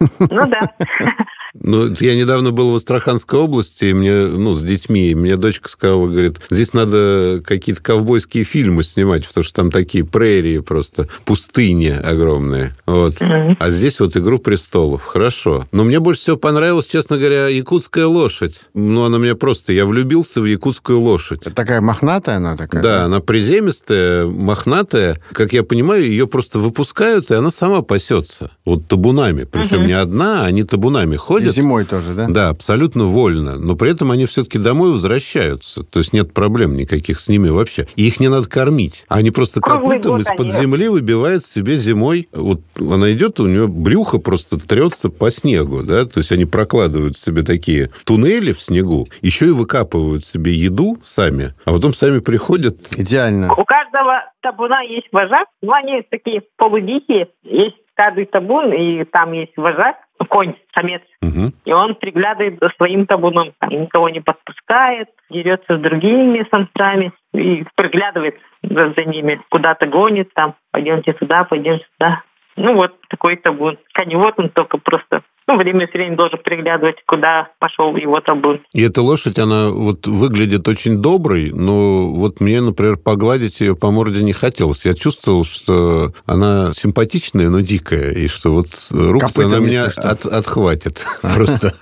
Ну 0.00 0.46
да. 0.46 0.60
Ну, 1.60 1.92
я 2.00 2.16
недавно 2.16 2.50
был 2.52 2.72
в 2.72 2.76
Астраханской 2.76 3.38
области, 3.38 3.86
и 3.86 3.92
мне, 3.92 4.26
ну, 4.26 4.54
с 4.54 4.62
детьми, 4.62 5.10
и 5.10 5.14
мне 5.14 5.36
дочка 5.36 5.68
сказала, 5.68 6.06
говорит, 6.06 6.40
здесь 6.50 6.72
надо 6.72 7.42
какие-то 7.44 7.82
ковбойские 7.82 8.44
фильмы 8.44 8.82
снимать, 8.82 9.26
потому 9.26 9.44
что 9.44 9.54
там 9.54 9.70
такие 9.70 10.04
прерии 10.04 10.58
просто, 10.58 11.08
пустыни 11.24 11.88
огромные. 11.88 12.74
Вот. 12.86 13.20
Мгм. 13.20 13.56
А 13.58 13.70
здесь 13.70 14.00
вот 14.00 14.16
«Игру 14.16 14.38
престолов». 14.38 15.04
Хорошо. 15.04 15.66
Но 15.72 15.84
мне 15.84 16.00
больше 16.00 16.22
всего 16.22 16.36
понравилась, 16.36 16.86
честно 16.86 17.18
говоря, 17.18 17.48
якутская 17.48 18.06
лошадь. 18.06 18.60
Ну, 18.74 19.04
она 19.04 19.18
мне 19.18 19.34
просто... 19.34 19.72
Я 19.72 19.86
влюбился 19.86 20.40
в 20.40 20.44
якутскую 20.44 21.00
лошадь. 21.00 21.40
Это 21.42 21.54
такая 21.54 21.80
мохнатая 21.80 22.36
она 22.36 22.56
такая? 22.56 22.82
Да, 22.82 23.04
она 23.04 23.20
приземистая, 23.20 24.26
мохнатая. 24.26 25.20
Как 25.32 25.52
я 25.52 25.62
понимаю, 25.62 26.04
ее 26.04 26.26
просто 26.26 26.58
выпускают, 26.58 27.30
и 27.30 27.34
она 27.34 27.50
сама 27.50 27.82
пасется. 27.82 28.50
Вот 28.64 28.86
табунами. 28.86 29.44
Причем 29.44 29.86
не 29.86 29.92
одна, 29.92 30.44
они 30.44 30.64
табунами 30.64 31.16
И 31.16 31.47
ходят. 31.48 31.56
зимой 31.56 31.84
тоже, 31.84 32.14
да? 32.14 32.26
Да, 32.28 32.48
абсолютно 32.48 33.04
вольно. 33.04 33.58
Но 33.58 33.76
при 33.76 33.90
этом 33.90 34.10
они 34.10 34.26
все-таки 34.26 34.58
домой 34.58 34.92
возвращаются. 34.92 35.82
То 35.82 35.98
есть 35.98 36.12
нет 36.12 36.32
проблем 36.32 36.76
никаких 36.76 37.20
с 37.20 37.28
ними 37.28 37.48
вообще. 37.48 37.86
И 37.96 38.06
их 38.06 38.20
не 38.20 38.28
надо 38.28 38.48
кормить. 38.48 39.04
Они 39.08 39.30
просто 39.30 39.60
Круглый 39.60 39.96
копытом 39.96 40.20
из-под 40.20 40.52
земли 40.52 40.88
выбивают 40.88 41.44
себе 41.44 41.76
зимой. 41.76 42.28
Вот 42.32 42.60
она 42.78 43.12
идет, 43.12 43.40
у 43.40 43.46
нее 43.46 43.68
брюхо 43.68 44.18
просто 44.18 44.58
трется 44.58 45.10
по 45.10 45.30
снегу. 45.30 45.82
Да? 45.82 46.04
То 46.04 46.18
есть 46.18 46.32
они 46.32 46.44
прокладывают 46.44 47.16
себе 47.16 47.42
такие 47.42 47.90
туннели 48.04 48.52
в 48.52 48.60
снегу, 48.60 49.08
еще 49.22 49.46
и 49.46 49.50
выкапывают 49.50 50.24
себе 50.24 50.54
еду 50.54 50.98
сами, 51.04 51.54
а 51.64 51.72
потом 51.72 51.94
сами 51.94 52.20
приходят. 52.20 52.76
Идеально. 52.96 53.52
У 53.52 53.64
каждого 53.64 54.24
табуна 54.42 54.82
есть 54.82 55.08
вожак, 55.12 55.48
но 55.62 55.72
они 55.72 56.02
такие 56.10 56.42
полудикие. 56.56 57.28
Есть 57.42 57.76
каждый 57.98 58.26
табун, 58.26 58.72
и 58.72 59.02
там 59.04 59.32
есть 59.32 59.56
вожак, 59.56 59.96
конь, 60.28 60.54
самец. 60.72 61.02
Мгм. 61.20 61.52
И 61.64 61.72
он 61.72 61.96
приглядывает 61.96 62.58
за 62.60 62.68
своим 62.76 63.06
табуном, 63.06 63.52
там, 63.58 63.70
никого 63.70 64.08
не 64.08 64.20
подпускает, 64.20 65.08
дерется 65.28 65.76
с 65.76 65.80
другими 65.80 66.46
самцами 66.48 67.12
и 67.34 67.64
приглядывает 67.74 68.36
за, 68.62 68.92
за 68.96 69.04
ними, 69.04 69.40
куда-то 69.50 69.86
гонит, 69.86 70.32
там, 70.34 70.54
пойдемте 70.70 71.12
туда, 71.12 71.42
пойдемте 71.42 71.86
туда. 71.98 72.22
Ну 72.56 72.74
вот 72.74 72.94
такой 73.08 73.36
табун. 73.36 73.78
Коневод 73.92 74.34
он 74.38 74.50
только 74.50 74.78
просто 74.78 75.22
ну, 75.48 75.56
время 75.56 75.84
от 75.84 75.92
времени 75.94 76.14
должен 76.14 76.38
приглядывать, 76.44 76.96
куда 77.06 77.48
пошел 77.58 77.96
его 77.96 78.20
табун. 78.20 78.60
И 78.74 78.82
эта 78.82 79.00
лошадь, 79.02 79.38
она 79.38 79.70
вот 79.70 80.06
выглядит 80.06 80.68
очень 80.68 80.98
доброй, 81.02 81.50
но 81.52 82.08
вот 82.12 82.40
мне, 82.40 82.60
например, 82.60 82.98
погладить 82.98 83.60
ее 83.60 83.74
по 83.74 83.90
морде 83.90 84.22
не 84.22 84.32
хотелось. 84.32 84.84
Я 84.84 84.94
чувствовал, 84.94 85.44
что 85.44 86.12
она 86.26 86.72
симпатичная, 86.74 87.48
но 87.48 87.60
дикая, 87.60 88.10
и 88.12 88.28
что 88.28 88.50
вот 88.52 88.68
руку 88.90 89.40
она 89.42 89.58
меня 89.58 89.86
от- 89.86 90.26
отхватит 90.26 91.04
просто. 91.22 91.72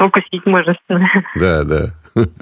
Укусить 0.00 0.44
может. 0.46 0.76
Да, 1.36 1.62
да. 1.64 1.94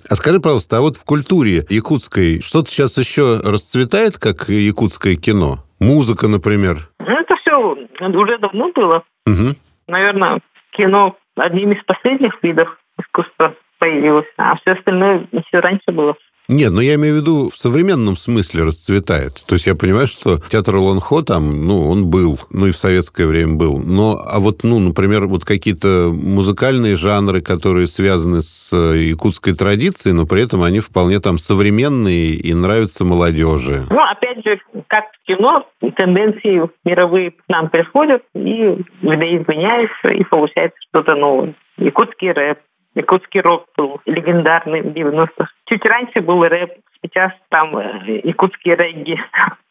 А 0.09 0.17
скажи, 0.17 0.41
пожалуйста, 0.41 0.79
а 0.79 0.81
вот 0.81 0.97
в 0.97 1.05
культуре 1.05 1.67
якутской 1.69 2.41
что-то 2.41 2.71
сейчас 2.71 2.97
еще 2.97 3.41
расцветает, 3.45 4.17
как 4.19 4.49
якутское 4.49 5.17
кино? 5.17 5.65
Музыка, 5.81 6.29
например? 6.29 6.89
Ну, 6.99 7.07
это 7.07 7.35
все 7.37 7.53
уже 8.17 8.39
давно 8.39 8.73
было. 8.75 9.03
Мгм. 9.27 9.55
Наверное, 9.89 10.41
кино 10.71 11.17
одним 11.37 11.73
из 11.73 11.85
последних 11.85 12.43
видов 12.43 12.79
искусства 12.99 13.55
появилось, 13.79 14.27
а 14.37 14.57
все 14.57 14.73
остальное 14.73 15.27
еще 15.33 15.61
раньше 15.61 15.93
было. 15.93 16.17
Нет, 16.49 16.73
но 16.73 16.81
я 16.81 16.95
имею 16.95 17.17
в 17.17 17.19
виду 17.19 17.49
в 17.49 17.57
современном 17.57 18.17
смысле 18.17 18.65
расцветает. 18.65 19.43
То 19.47 19.55
есть 19.55 19.67
я 19.67 19.75
понимаю, 19.75 20.07
что 20.07 20.39
театр 20.49 20.77
Лонхо 20.77 21.23
там, 21.23 21.67
ну, 21.67 21.89
он 21.89 22.07
был, 22.07 22.39
ну 22.51 22.69
и 22.69 22.71
в 22.71 22.77
советское 22.77 23.27
время 23.27 23.57
был. 23.57 23.79
Но, 23.79 24.23
а 24.25 24.39
вот, 24.39 24.63
ну, 24.63 24.79
например, 24.79 25.27
вот 25.27 25.45
какие-то 25.45 26.11
музыкальные 26.13 26.97
жанры, 26.97 27.41
которые 27.41 27.89
связаны 27.89 28.43
с 28.43 28.71
э, 28.73 28.99
якутской 29.09 29.55
традицией, 29.55 30.15
но 30.15 30.27
при 30.27 30.43
этом 30.43 30.63
они 30.63 30.81
вполне 30.81 31.19
там 31.19 31.39
современные 31.39 32.35
и 32.35 32.55
нравятся 32.55 33.05
молодежи. 33.05 33.87
Ну, 33.91 34.01
опять 34.01 34.45
же, 34.45 34.61
как 34.87 35.05
в 35.13 35.27
кино, 35.27 35.67
тенденции 35.97 36.63
мировые 36.85 37.33
к 37.33 37.43
нам 37.49 37.69
приходят 37.71 38.23
и 38.35 38.77
видоизменяются, 39.03 40.09
и 40.09 40.23
получается 40.25 40.79
что-то 40.91 41.17
новое. 41.17 41.55
Якутский 41.79 42.33
рэп, 42.33 42.59
якутский 42.97 43.41
рок 43.41 43.67
был 43.77 44.01
легендарный 44.07 44.81
в 44.83 44.87
90-х. 44.87 45.49
Чуть 45.67 45.85
раньше 45.85 46.21
был 46.21 46.43
рэп, 46.43 46.73
сейчас 47.03 47.33
там 47.51 47.77
э, 47.77 48.21
якутский 48.25 48.75
регги, 48.75 49.21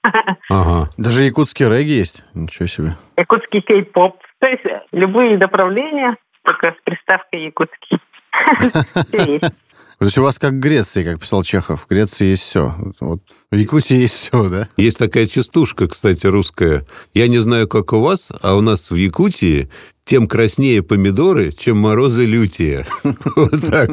Ага. 0.49 0.89
Даже 0.97 1.23
якутский 1.23 1.67
регги 1.67 1.91
есть. 1.99 2.23
Ничего 2.33 2.67
себе. 2.67 2.95
якутский 3.17 3.61
кей-поп. 3.61 4.21
То 4.39 4.47
есть 4.47 4.65
э, 4.65 4.81
любые 4.91 5.37
направления, 5.37 6.15
только 6.43 6.67
с 6.71 6.83
приставкой 6.83 7.43
якутский. 7.45 7.99
Все 9.09 9.33
есть. 9.33 9.53
То 9.99 10.05
есть 10.05 10.17
у 10.17 10.23
вас 10.23 10.39
как 10.39 10.53
в 10.53 10.59
Греции, 10.59 11.03
как 11.03 11.21
писал 11.21 11.43
Чехов. 11.43 11.83
В 11.83 11.87
Греции 11.87 12.31
есть 12.31 12.43
все. 12.43 12.71
Вот 12.99 13.21
в 13.51 13.55
Якутии 13.55 13.95
есть 13.95 14.15
все, 14.15 14.49
да? 14.49 14.67
Есть 14.77 14.99
такая 14.99 15.25
частушка, 15.27 15.87
кстати, 15.87 16.27
русская. 16.27 16.83
Я 17.13 17.27
не 17.27 17.37
знаю, 17.37 17.67
как 17.67 17.93
у 17.93 18.01
вас, 18.01 18.31
а 18.41 18.55
у 18.55 18.61
нас 18.61 18.91
в 18.91 18.95
Якутии 18.95 19.69
тем 20.05 20.27
краснее 20.27 20.83
помидоры, 20.83 21.51
чем 21.51 21.77
морозы 21.77 22.25
лютие. 22.25 22.85
Вот 23.35 23.51
так. 23.69 23.89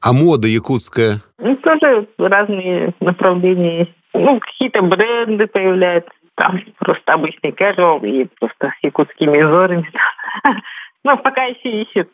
А 0.00 0.12
мода 0.12 0.48
якутская? 0.48 1.20
Ну, 1.38 1.56
тоже 1.56 2.08
разные 2.18 2.94
направления 3.00 3.80
есть. 3.80 3.92
Ну, 4.14 4.40
какие-то 4.40 4.82
бренды 4.82 5.46
появляются. 5.46 6.10
Там 6.36 6.60
просто 6.78 7.12
обычный 7.12 7.50
casual 7.50 8.00
и 8.06 8.28
просто 8.38 8.72
с 8.80 8.84
якутскими 8.84 9.42
узорами. 9.42 9.88
Ну, 11.04 11.16
пока 11.16 11.44
еще 11.44 11.82
ищут. 11.82 12.08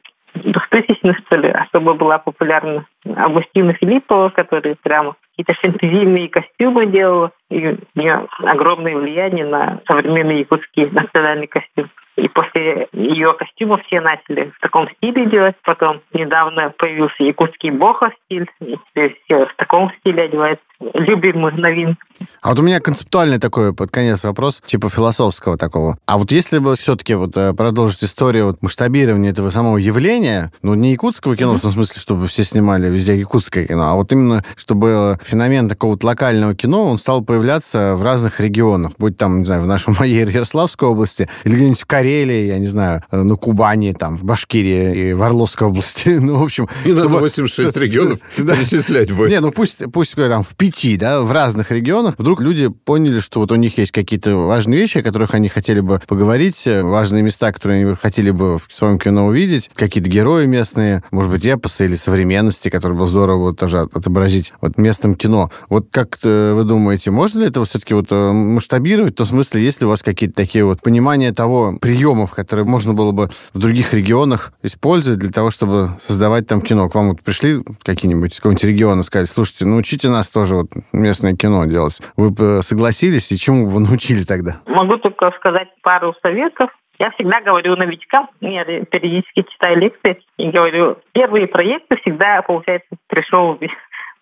Двухтысячных, 0.44 1.18
что 1.20 1.36
ли, 1.36 1.48
особо 1.48 1.94
была 1.94 2.18
популярна 2.18 2.84
Августина 3.16 3.72
Филиппова, 3.72 4.28
которая 4.28 4.76
прямо 4.82 5.16
какие-то 5.30 5.54
фэнтезийные 5.60 6.28
костюмы 6.28 6.86
делала. 6.86 7.32
И 7.50 7.66
у 7.66 7.78
нее 7.94 8.26
огромное 8.40 8.94
влияние 8.94 9.46
на 9.46 9.80
современный 9.86 10.40
якутский 10.40 10.90
национальный 10.90 11.46
костюм. 11.46 11.88
И 12.16 12.28
после 12.28 12.88
ее 12.92 13.32
костюмов 13.34 13.82
все 13.86 14.00
начали 14.00 14.52
в 14.56 14.60
таком 14.60 14.88
стиле 14.96 15.26
делать. 15.26 15.56
Потом 15.64 16.00
недавно 16.12 16.72
появился 16.78 17.22
якутский 17.22 17.70
бохо 17.70 18.12
стиль. 18.24 18.48
И 18.60 18.76
теперь 18.88 19.18
все 19.24 19.46
в 19.46 19.54
таком 19.56 19.92
стиле 20.00 20.24
одеваются. 20.24 20.64
Любимый 20.94 21.52
новин. 21.52 21.96
А 22.42 22.50
вот 22.50 22.60
у 22.60 22.62
меня 22.62 22.80
концептуальный 22.80 23.38
такой 23.38 23.74
под 23.74 23.90
конец 23.90 24.24
вопрос, 24.24 24.60
типа 24.64 24.90
философского 24.90 25.56
такого. 25.56 25.96
А 26.06 26.18
вот 26.18 26.30
если 26.30 26.58
бы 26.58 26.76
все-таки 26.76 27.14
вот 27.14 27.36
э, 27.36 27.52
продолжить 27.54 28.04
историю 28.04 28.46
вот 28.46 28.62
масштабирования 28.62 29.30
этого 29.30 29.50
самого 29.50 29.78
явления, 29.78 30.52
ну, 30.62 30.74
не 30.74 30.92
якутского 30.92 31.36
кино, 31.36 31.56
в 31.56 31.60
том 31.60 31.70
смысле, 31.70 32.00
чтобы 32.00 32.26
все 32.26 32.44
снимали 32.44 32.90
везде 32.90 33.16
якутское 33.16 33.66
кино, 33.66 33.84
а 33.84 33.94
вот 33.94 34.12
именно, 34.12 34.44
чтобы 34.56 35.18
феномен 35.22 35.68
такого-то 35.68 36.06
локального 36.06 36.54
кино, 36.54 36.84
он 36.84 36.98
стал 36.98 37.24
появляться 37.24 37.94
в 37.94 38.02
разных 38.02 38.40
регионах, 38.40 38.92
будь 38.98 39.16
там, 39.16 39.40
не 39.40 39.46
знаю, 39.46 39.62
в 39.62 39.66
нашей 39.66 39.94
моей 39.98 40.24
Ярославской 40.26 40.88
области, 40.88 41.28
или 41.44 41.54
где-нибудь 41.54 41.80
в 41.80 41.86
Карелии, 42.08 42.46
я 42.48 42.58
не 42.58 42.66
знаю, 42.66 43.02
э, 43.10 43.22
на 43.22 43.36
Кубани, 43.36 43.92
там, 43.92 44.18
в 44.18 44.24
Башкирии 44.24 45.10
и 45.10 45.12
в 45.14 45.22
Орловской 45.22 45.68
области. 45.68 46.18
Ну, 46.24 46.36
в 46.36 46.42
общем... 46.44 46.68
Не 46.84 46.92
надо 46.92 47.08
чтобы- 47.08 47.20
86 47.20 47.76
регионов 47.78 48.18
Да. 48.38 48.54
перечислять 48.56 49.10
будет. 49.12 49.30
Не, 49.30 49.40
ну 49.40 49.50
пусть, 49.52 49.82
пусть 49.92 50.14
э, 50.18 50.28
там 50.28 50.42
в 50.42 50.54
пяти, 50.54 50.96
да, 50.98 51.22
в 51.22 51.32
разных 51.32 51.70
регионах, 51.70 52.14
вдруг 52.18 52.40
люди 52.42 52.68
поняли, 52.68 53.20
что 53.20 53.40
вот 53.40 53.52
у 53.52 53.54
них 53.56 53.78
есть 53.78 53.90
какие-то 53.92 54.36
важные 54.36 54.78
вещи, 54.78 54.98
о 54.98 55.02
которых 55.02 55.34
они 55.34 55.48
хотели 55.48 55.80
бы 55.80 56.00
поговорить, 56.06 56.66
э, 56.66 56.82
важные 56.82 57.22
места, 57.22 57.52
которые 57.52 57.84
они 57.86 57.94
хотели 57.94 58.30
бы 58.30 58.58
в 58.58 58.68
своем 58.74 58.98
кино 58.98 59.26
увидеть, 59.26 59.70
какие-то 59.74 60.08
герои 60.10 60.44
местные, 60.46 61.02
может 61.10 61.30
быть, 61.32 61.46
эпосы 61.46 61.86
или 61.86 61.96
современности, 61.96 62.68
которые 62.68 62.98
было 62.98 63.06
здорово 63.06 63.38
вот 63.50 63.58
тоже 63.58 63.80
от- 63.80 63.94
отобразить 63.96 64.52
вот 64.60 64.76
местным 64.78 65.14
кино. 65.14 65.50
Вот 65.68 65.88
как 65.90 66.18
вы 66.22 66.64
думаете, 66.64 67.10
можно 67.10 67.40
ли 67.40 67.46
это 67.46 67.60
вот 67.60 67.68
все-таки 67.70 67.94
вот 67.94 68.10
масштабировать? 68.10 69.12
В 69.14 69.16
том 69.16 69.26
смысле, 69.26 69.62
есть 69.62 69.80
ли 69.80 69.86
у 69.86 69.90
вас 69.90 70.02
какие-то 70.02 70.34
такие 70.34 70.64
вот 70.64 70.80
понимания 70.82 71.32
того 71.32 71.76
приемов, 71.94 72.34
которые 72.34 72.66
можно 72.66 72.92
было 72.92 73.12
бы 73.12 73.28
в 73.52 73.58
других 73.58 73.94
регионах 73.94 74.52
использовать 74.62 75.20
для 75.20 75.30
того, 75.30 75.50
чтобы 75.50 75.90
создавать 76.00 76.48
там 76.48 76.60
кино? 76.60 76.88
К 76.88 76.94
вам 76.96 77.10
вот 77.10 77.22
пришли 77.22 77.62
какие-нибудь 77.84 78.32
из 78.32 78.38
какого-нибудь 78.38 78.64
региона, 78.64 79.02
сказали, 79.04 79.26
слушайте, 79.26 79.64
научите 79.64 80.08
нас 80.08 80.28
тоже 80.28 80.56
вот 80.56 80.70
местное 80.92 81.36
кино 81.36 81.64
делать. 81.66 82.00
Вы 82.16 82.30
бы 82.30 82.60
согласились, 82.62 83.30
и 83.30 83.38
чему 83.38 83.68
вы 83.68 83.80
научили 83.80 84.24
тогда? 84.24 84.56
Могу 84.66 84.96
только 84.96 85.30
сказать 85.38 85.68
пару 85.82 86.14
советов. 86.20 86.70
Я 86.98 87.10
всегда 87.12 87.40
говорю 87.40 87.76
новичкам, 87.76 88.28
я 88.40 88.64
периодически 88.64 89.44
читаю 89.52 89.78
лекции 89.78 90.18
и 90.36 90.50
говорю, 90.50 90.98
первые 91.12 91.46
проекты 91.48 91.96
всегда, 91.96 92.42
получается, 92.42 92.88
трешовыми. 93.08 93.70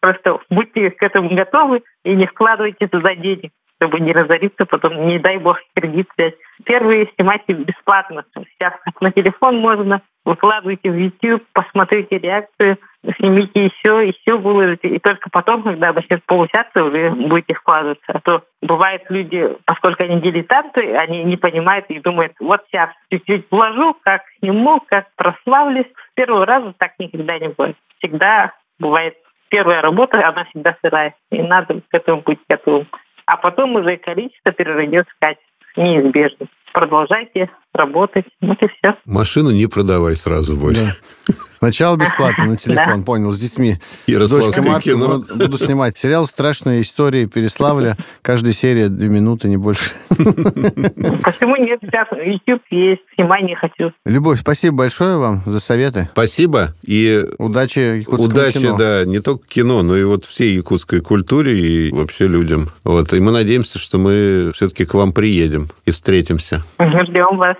Просто 0.02 0.40
будьте 0.50 0.90
к 0.90 1.00
этому 1.00 1.30
готовы 1.30 1.82
и 2.04 2.14
не 2.16 2.26
вкладывайте 2.26 2.88
туда 2.88 3.14
денег 3.14 3.52
чтобы 3.82 3.98
не 3.98 4.12
разориться, 4.12 4.64
потом, 4.64 5.08
не 5.08 5.18
дай 5.18 5.38
бог, 5.38 5.58
кредит 5.74 6.08
взять. 6.16 6.36
Первые 6.64 7.10
снимайте 7.16 7.52
бесплатно. 7.52 8.24
Сейчас 8.36 8.74
на 9.00 9.10
телефон 9.10 9.56
можно, 9.56 10.02
выкладывайте 10.24 10.88
в 10.88 10.96
YouTube, 10.96 11.42
посмотрите 11.52 12.18
реакцию, 12.18 12.78
снимите 13.16 13.64
еще, 13.64 14.06
еще 14.06 14.38
выложите. 14.38 14.86
И 14.86 15.00
только 15.00 15.28
потом, 15.30 15.64
когда 15.64 15.92
начнет 15.92 16.22
получаться, 16.26 16.84
вы 16.84 17.10
будете 17.10 17.54
вкладываться. 17.54 18.04
А 18.06 18.20
то 18.20 18.44
бывает 18.60 19.02
люди, 19.08 19.50
поскольку 19.64 20.04
они 20.04 20.20
дилетанты, 20.20 20.94
они 20.94 21.24
не 21.24 21.36
понимают 21.36 21.86
и 21.88 21.98
думают, 21.98 22.34
вот 22.38 22.62
сейчас 22.68 22.90
чуть-чуть 23.10 23.46
вложу, 23.50 23.96
как 24.04 24.22
сниму, 24.38 24.80
как 24.86 25.08
прославлюсь. 25.16 25.86
С 25.86 26.14
первого 26.14 26.46
раза 26.46 26.72
так 26.78 26.92
никогда 27.00 27.36
не 27.40 27.48
будет. 27.48 27.76
Всегда 27.98 28.52
бывает 28.78 29.16
первая 29.52 29.82
работа, 29.82 30.26
она 30.26 30.46
всегда 30.46 30.74
сырая. 30.82 31.14
И 31.30 31.40
надо 31.42 31.74
к 31.74 31.94
этому 31.94 32.22
быть 32.22 32.40
готовым 32.48 32.88
а 33.26 33.36
потом 33.36 33.76
уже 33.76 33.96
количество 33.98 34.52
перерастет 34.52 35.06
в 35.08 35.18
качество. 35.20 35.46
Неизбежно. 35.76 36.48
Продолжайте 36.72 37.50
работать. 37.72 38.26
Вот 38.40 38.62
и 38.62 38.68
все. 38.68 38.96
Машину 39.04 39.52
не 39.52 39.66
продавай 39.66 40.16
сразу 40.16 40.56
больше. 40.56 40.82
Да. 41.28 41.34
Сначала 41.62 41.94
бесплатно 41.96 42.46
на 42.46 42.56
телефон, 42.56 43.04
понял, 43.04 43.30
с 43.30 43.38
детьми. 43.38 43.76
С 44.08 44.28
дочкой 44.28 44.64
Марфой 44.64 44.96
буду 44.96 45.58
снимать. 45.58 45.96
Сериал 45.96 46.26
«Страшные 46.26 46.80
истории 46.80 47.26
Переславля». 47.26 47.96
Каждая 48.20 48.52
серия 48.52 48.88
две 48.88 49.08
минуты, 49.08 49.48
не 49.48 49.58
больше. 49.58 49.92
Почему 50.08 51.54
нет? 51.54 51.78
Сейчас 51.80 52.08
YouTube 52.20 52.62
есть, 52.70 53.02
снимай 53.14 53.44
не 53.44 53.54
хочу. 53.54 53.92
Любовь, 54.04 54.40
спасибо 54.40 54.78
большое 54.78 55.18
вам 55.18 55.42
за 55.46 55.60
советы. 55.60 56.08
Спасибо. 56.10 56.74
И 56.84 57.24
удачи 57.38 57.78
якутскому 57.98 58.28
Удачи, 58.28 58.58
кино. 58.58 58.76
да, 58.76 59.04
не 59.04 59.20
только 59.20 59.46
кино, 59.46 59.84
но 59.84 59.96
и 59.96 60.02
вот 60.02 60.24
всей 60.24 60.56
якутской 60.56 61.00
культуре 61.00 61.60
и 61.60 61.92
вообще 61.92 62.26
людям. 62.26 62.70
Вот. 62.82 63.12
И 63.12 63.20
мы 63.20 63.30
надеемся, 63.30 63.78
что 63.78 63.98
мы 63.98 64.50
все-таки 64.56 64.84
к 64.84 64.94
вам 64.94 65.12
приедем 65.12 65.68
и 65.86 65.92
встретимся. 65.92 66.64
Ждем 66.80 67.36
вас. 67.36 67.56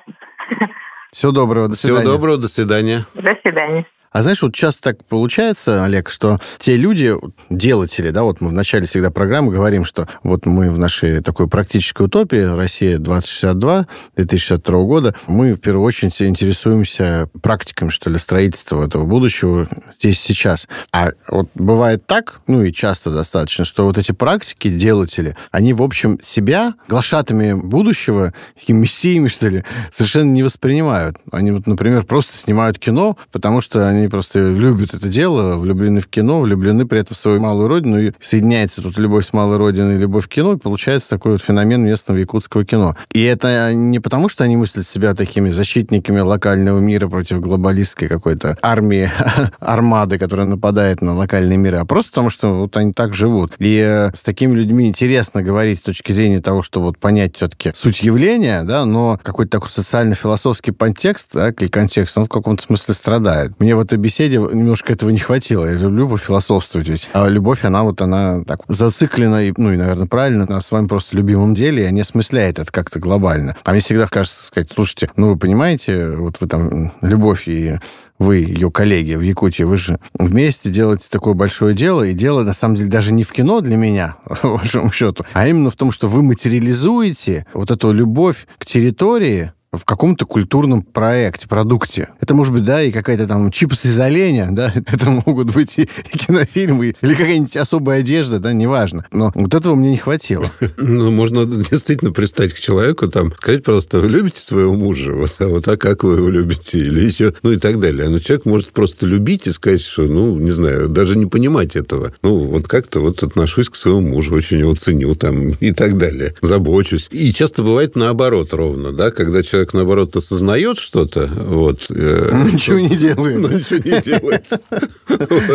Всего 1.13 1.31
доброго, 1.33 1.69
до 1.69 1.77
свидания. 1.77 2.01
Всего 2.01 2.13
доброго, 2.15 2.39
до 2.39 2.49
свидания. 2.49 3.05
До 3.15 3.35
свидания. 3.43 3.87
А 4.13 4.23
знаешь, 4.23 4.43
вот 4.43 4.55
часто 4.55 4.83
так 4.83 5.05
получается, 5.05 5.85
Олег, 5.85 6.11
что 6.11 6.39
те 6.59 6.77
люди, 6.77 7.15
делатели, 7.51 8.11
да, 8.11 8.23
вот 8.23 8.41
мы 8.41 8.51
в 8.51 8.53
начале 8.53 8.87
всегда 8.87 9.11
программы 9.11 9.53
говорим, 9.53 9.85
что 9.85 10.09
вот 10.23 10.47
мы 10.47 10.71
в 10.71 10.79
нашей 10.79 11.23
такой 11.23 11.49
практической 11.49 12.03
утопии 12.03 12.55
Россия 12.55 12.99
2062 12.99 13.87
2062 14.17 14.83
года, 14.83 15.15
мы 15.27 15.55
в 15.55 15.59
первую 15.59 15.85
очередь 15.85 16.21
интересуемся 16.21 17.29
практиками, 17.41 17.91
что 17.91 18.11
ли, 18.11 18.19
строительства 18.19 18.85
этого 18.85 19.07
будущего 19.07 19.69
здесь 19.99 20.21
сейчас. 20.21 20.69
А 20.93 21.13
вот 21.29 21.49
бывает 21.55 22.07
так, 22.07 22.41
ну 22.47 22.63
и 22.63 22.73
часто 22.73 23.11
достаточно, 23.11 23.65
что 23.65 23.87
вот 23.87 23.99
эти 23.99 24.13
практики, 24.13 24.69
делатели, 24.69 25.37
они, 25.51 25.73
в 25.73 25.83
общем, 25.83 26.19
себя 26.23 26.75
глашатами 26.89 27.55
будущего, 27.55 28.35
такими 28.59 28.83
мессиями, 28.83 29.29
что 29.29 29.49
ли, 29.49 29.65
совершенно 29.95 30.31
не 30.31 30.43
воспринимают. 30.43 31.17
Они 31.31 31.51
вот, 31.51 31.67
например, 31.67 32.05
просто 32.05 32.37
снимают 32.37 32.79
кино, 32.79 33.17
потому 33.31 33.61
что 33.61 33.89
они 33.89 34.02
они 34.03 34.09
просто 34.09 34.41
любят 34.51 34.95
это 34.95 35.09
дело, 35.09 35.57
влюблены 35.57 36.01
в 36.01 36.09
кино, 36.09 36.41
влюблены 36.41 36.87
при 36.87 37.01
этом 37.01 37.17
в 37.17 37.19
свою 37.19 37.41
малую 37.41 37.69
родину, 37.69 38.01
и 38.01 38.13
соединяется 38.21 38.83
тут 38.83 38.99
любовь 38.99 39.27
с 39.27 39.33
малой 39.33 39.57
родиной 39.57 39.95
и 39.95 39.99
любовь 39.99 40.27
к 40.27 40.31
кино, 40.31 40.55
и 40.55 40.57
получается 40.57 41.09
такой 41.09 41.33
вот 41.33 41.43
феномен 41.43 41.85
местного 41.85 42.19
якутского 42.19 42.65
кино. 42.65 42.97
И 43.13 43.23
это 43.23 43.73
не 43.73 44.01
потому, 44.01 44.29
что 44.29 44.45
они 44.45 44.57
мыслят 44.57 44.87
себя 44.87 45.15
такими 45.15 45.51
защитниками 45.51 46.21
локального 46.21 46.81
мира 46.81 47.09
против 47.09 47.41
глобалистской 47.41 48.09
какой-то 48.09 48.59
армии, 48.61 49.11
армады, 49.61 50.19
которая 50.19 50.47
нападает 50.47 51.01
на 51.01 51.15
локальные 51.15 51.59
миры, 51.59 51.79
а 51.79 51.85
просто 51.85 52.11
потому, 52.11 52.31
что 52.31 52.61
вот 52.61 52.77
они 52.77 52.93
так 52.93 53.15
живут. 53.15 53.55
И 53.59 53.79
э, 53.79 54.11
с 54.15 54.23
такими 54.23 54.55
людьми 54.55 54.89
интересно 54.89 55.43
говорить 55.43 55.79
с 55.79 55.83
точки 55.83 56.13
зрения 56.13 56.41
того, 56.41 56.63
чтобы 56.63 56.87
вот 56.87 56.99
понять 56.99 57.37
все-таки 57.37 57.73
суть 57.77 58.03
явления, 58.03 58.65
да, 58.65 58.85
но 58.85 59.19
какой-то 59.23 59.53
такой 59.53 59.71
социально-философский 59.71 60.73
подтекст, 60.73 61.31
да, 61.33 61.51
или 61.51 61.69
контекст, 61.69 62.19
он 62.19 62.25
в 62.25 62.29
каком-то 62.29 62.65
смысле 62.65 62.95
страдает. 62.95 63.61
Мне 63.61 63.77
вот 63.77 63.92
этой 63.93 63.99
беседе 63.99 64.39
немножко 64.39 64.93
этого 64.93 65.11
не 65.11 65.19
хватило. 65.19 65.67
Я 65.67 65.75
люблю 65.75 66.09
пофилософствовать 66.09 66.89
ведь. 66.89 67.11
А 67.13 67.29
любовь, 67.29 67.65
она 67.65 67.83
вот, 67.83 68.01
она 68.01 68.43
так 68.45 68.61
зациклена, 68.69 69.45
и, 69.45 69.53
ну 69.57 69.73
и, 69.73 69.77
наверное, 69.77 70.07
правильно, 70.07 70.47
на 70.49 70.61
своем 70.63 70.89
просто 70.89 71.17
любимом 71.17 71.55
деле, 71.55 71.87
и 71.87 71.93
не 71.93 72.01
осмысляет 72.01 72.59
это 72.59 72.73
как-то 72.73 72.99
глобально. 72.99 73.57
А 73.65 73.73
мне 73.73 73.81
всегда 73.81 74.07
кажется 74.07 74.47
сказать, 74.47 74.71
слушайте, 74.75 75.11
ну 75.17 75.29
вы 75.29 75.37
понимаете, 75.37 76.09
вот 76.09 76.41
вы 76.41 76.49
там, 76.49 76.93
любовь 77.03 77.49
и 77.49 77.79
вы, 78.19 78.37
ее 78.37 78.71
коллеги 78.71 79.15
в 79.15 79.21
Якутии, 79.21 79.65
вы 79.65 79.77
же 79.77 79.99
вместе 80.15 80.71
делаете 80.71 81.09
такое 81.11 81.35
большое 81.35 81.75
дело, 81.75 82.03
и 82.03 82.15
дело, 82.15 82.45
на 82.45 82.55
самом 82.55 82.77
деле, 82.77 82.89
даже 82.89 83.13
не 83.13 83.25
в 83.25 83.33
кино 83.33 83.61
для 83.61 83.77
меня, 83.77 84.17
по 84.43 84.57
большому 84.57 84.91
счету, 84.91 85.25
а 85.35 85.47
именно 85.47 85.71
в 85.71 85.77
том, 85.77 85.93
что 85.93 86.07
вы 86.09 86.23
материализуете 86.23 87.47
вот 87.53 87.71
эту 87.71 87.93
любовь 87.93 88.47
к 88.59 88.65
территории, 88.65 89.53
в 89.73 89.87
каком-то 89.87 90.27
культурном 90.27 90.83
проекте, 90.83 91.49
продукте. 91.49 92.11
Это 92.21 92.35
может 92.35 92.53
быть, 92.53 92.65
да, 92.65 92.83
и 92.83 92.93
какая-то 92.93 93.27
там 93.27 93.51
чипсы 93.51 93.89
из 93.89 93.99
оленя, 93.99 94.49
да, 94.51 94.73
это 94.87 95.11
могут 95.11 95.53
быть 95.55 95.79
и, 95.79 95.83
и 95.83 95.87
кинофильмы, 96.19 96.95
или 97.01 97.15
какая-нибудь 97.15 97.57
особая 97.57 98.01
одежда, 98.01 98.39
да, 98.39 98.53
неважно. 98.53 99.07
Но 99.13 99.33
вот 99.35 99.55
этого 99.55 99.75
мне 99.75 99.91
не 99.91 99.99
хватило. 99.99 100.51
Ну, 100.77 101.11
можно 101.11 101.47
действительно 101.47 102.13
пристать 102.13 102.53
к 102.53 102.59
человеку, 102.59 103.09
там, 103.09 103.33
сказать 103.33 103.63
просто, 103.63 104.01
вы 104.01 104.09
любите 104.09 104.41
своего 104.41 104.75
мужа? 104.75 105.13
Вот, 105.13 105.31
а 105.39 105.47
вот 105.49 105.67
а 105.69 105.77
как 105.77 106.03
вы 106.03 106.17
его 106.17 106.29
любите? 106.29 106.79
Или 106.79 107.07
еще, 107.07 107.35
ну 107.43 107.53
и 107.53 107.57
так 107.57 107.81
далее. 107.81 108.09
Но 108.09 108.19
человек 108.19 108.45
может 108.45 108.73
просто 108.73 109.07
любить 109.07 109.47
и 109.47 109.53
сказать, 109.53 109.81
что, 109.81 110.03
ну, 110.03 110.37
не 110.39 110.51
знаю, 110.51 110.89
даже 110.89 111.17
не 111.17 111.27
понимать 111.27 111.77
этого. 111.77 112.13
Ну, 112.23 112.47
вот 112.47 112.69
как-то 112.69 113.01
вот 113.01 113.23
отношусь 113.23 113.69
к 113.69 113.77
своему 113.77 114.01
мужу, 114.01 114.35
очень 114.35 114.59
его 114.59 114.75
ценю 114.75 115.15
там 115.15 115.51
и 115.51 115.73
так 115.73 115.97
далее, 115.99 116.35
забочусь. 116.43 117.09
И 117.11 117.33
часто 117.33 117.63
бывает 117.63 117.97
наоборот 117.97 118.53
ровно, 118.53 118.93
да, 118.93 119.11
когда 119.11 119.43
человек 119.43 119.62
человек, 119.63 119.75
наоборот, 119.75 120.17
осознает 120.17 120.79
что-то, 120.79 121.27
вот... 121.27 121.87
Э, 121.91 122.31
ничего 122.53 122.79
не 122.79 122.97
делает. 122.97 123.41
Ну, 123.41 123.49
ничего 123.49 123.79
не 123.79 124.03
делает. 124.03 124.45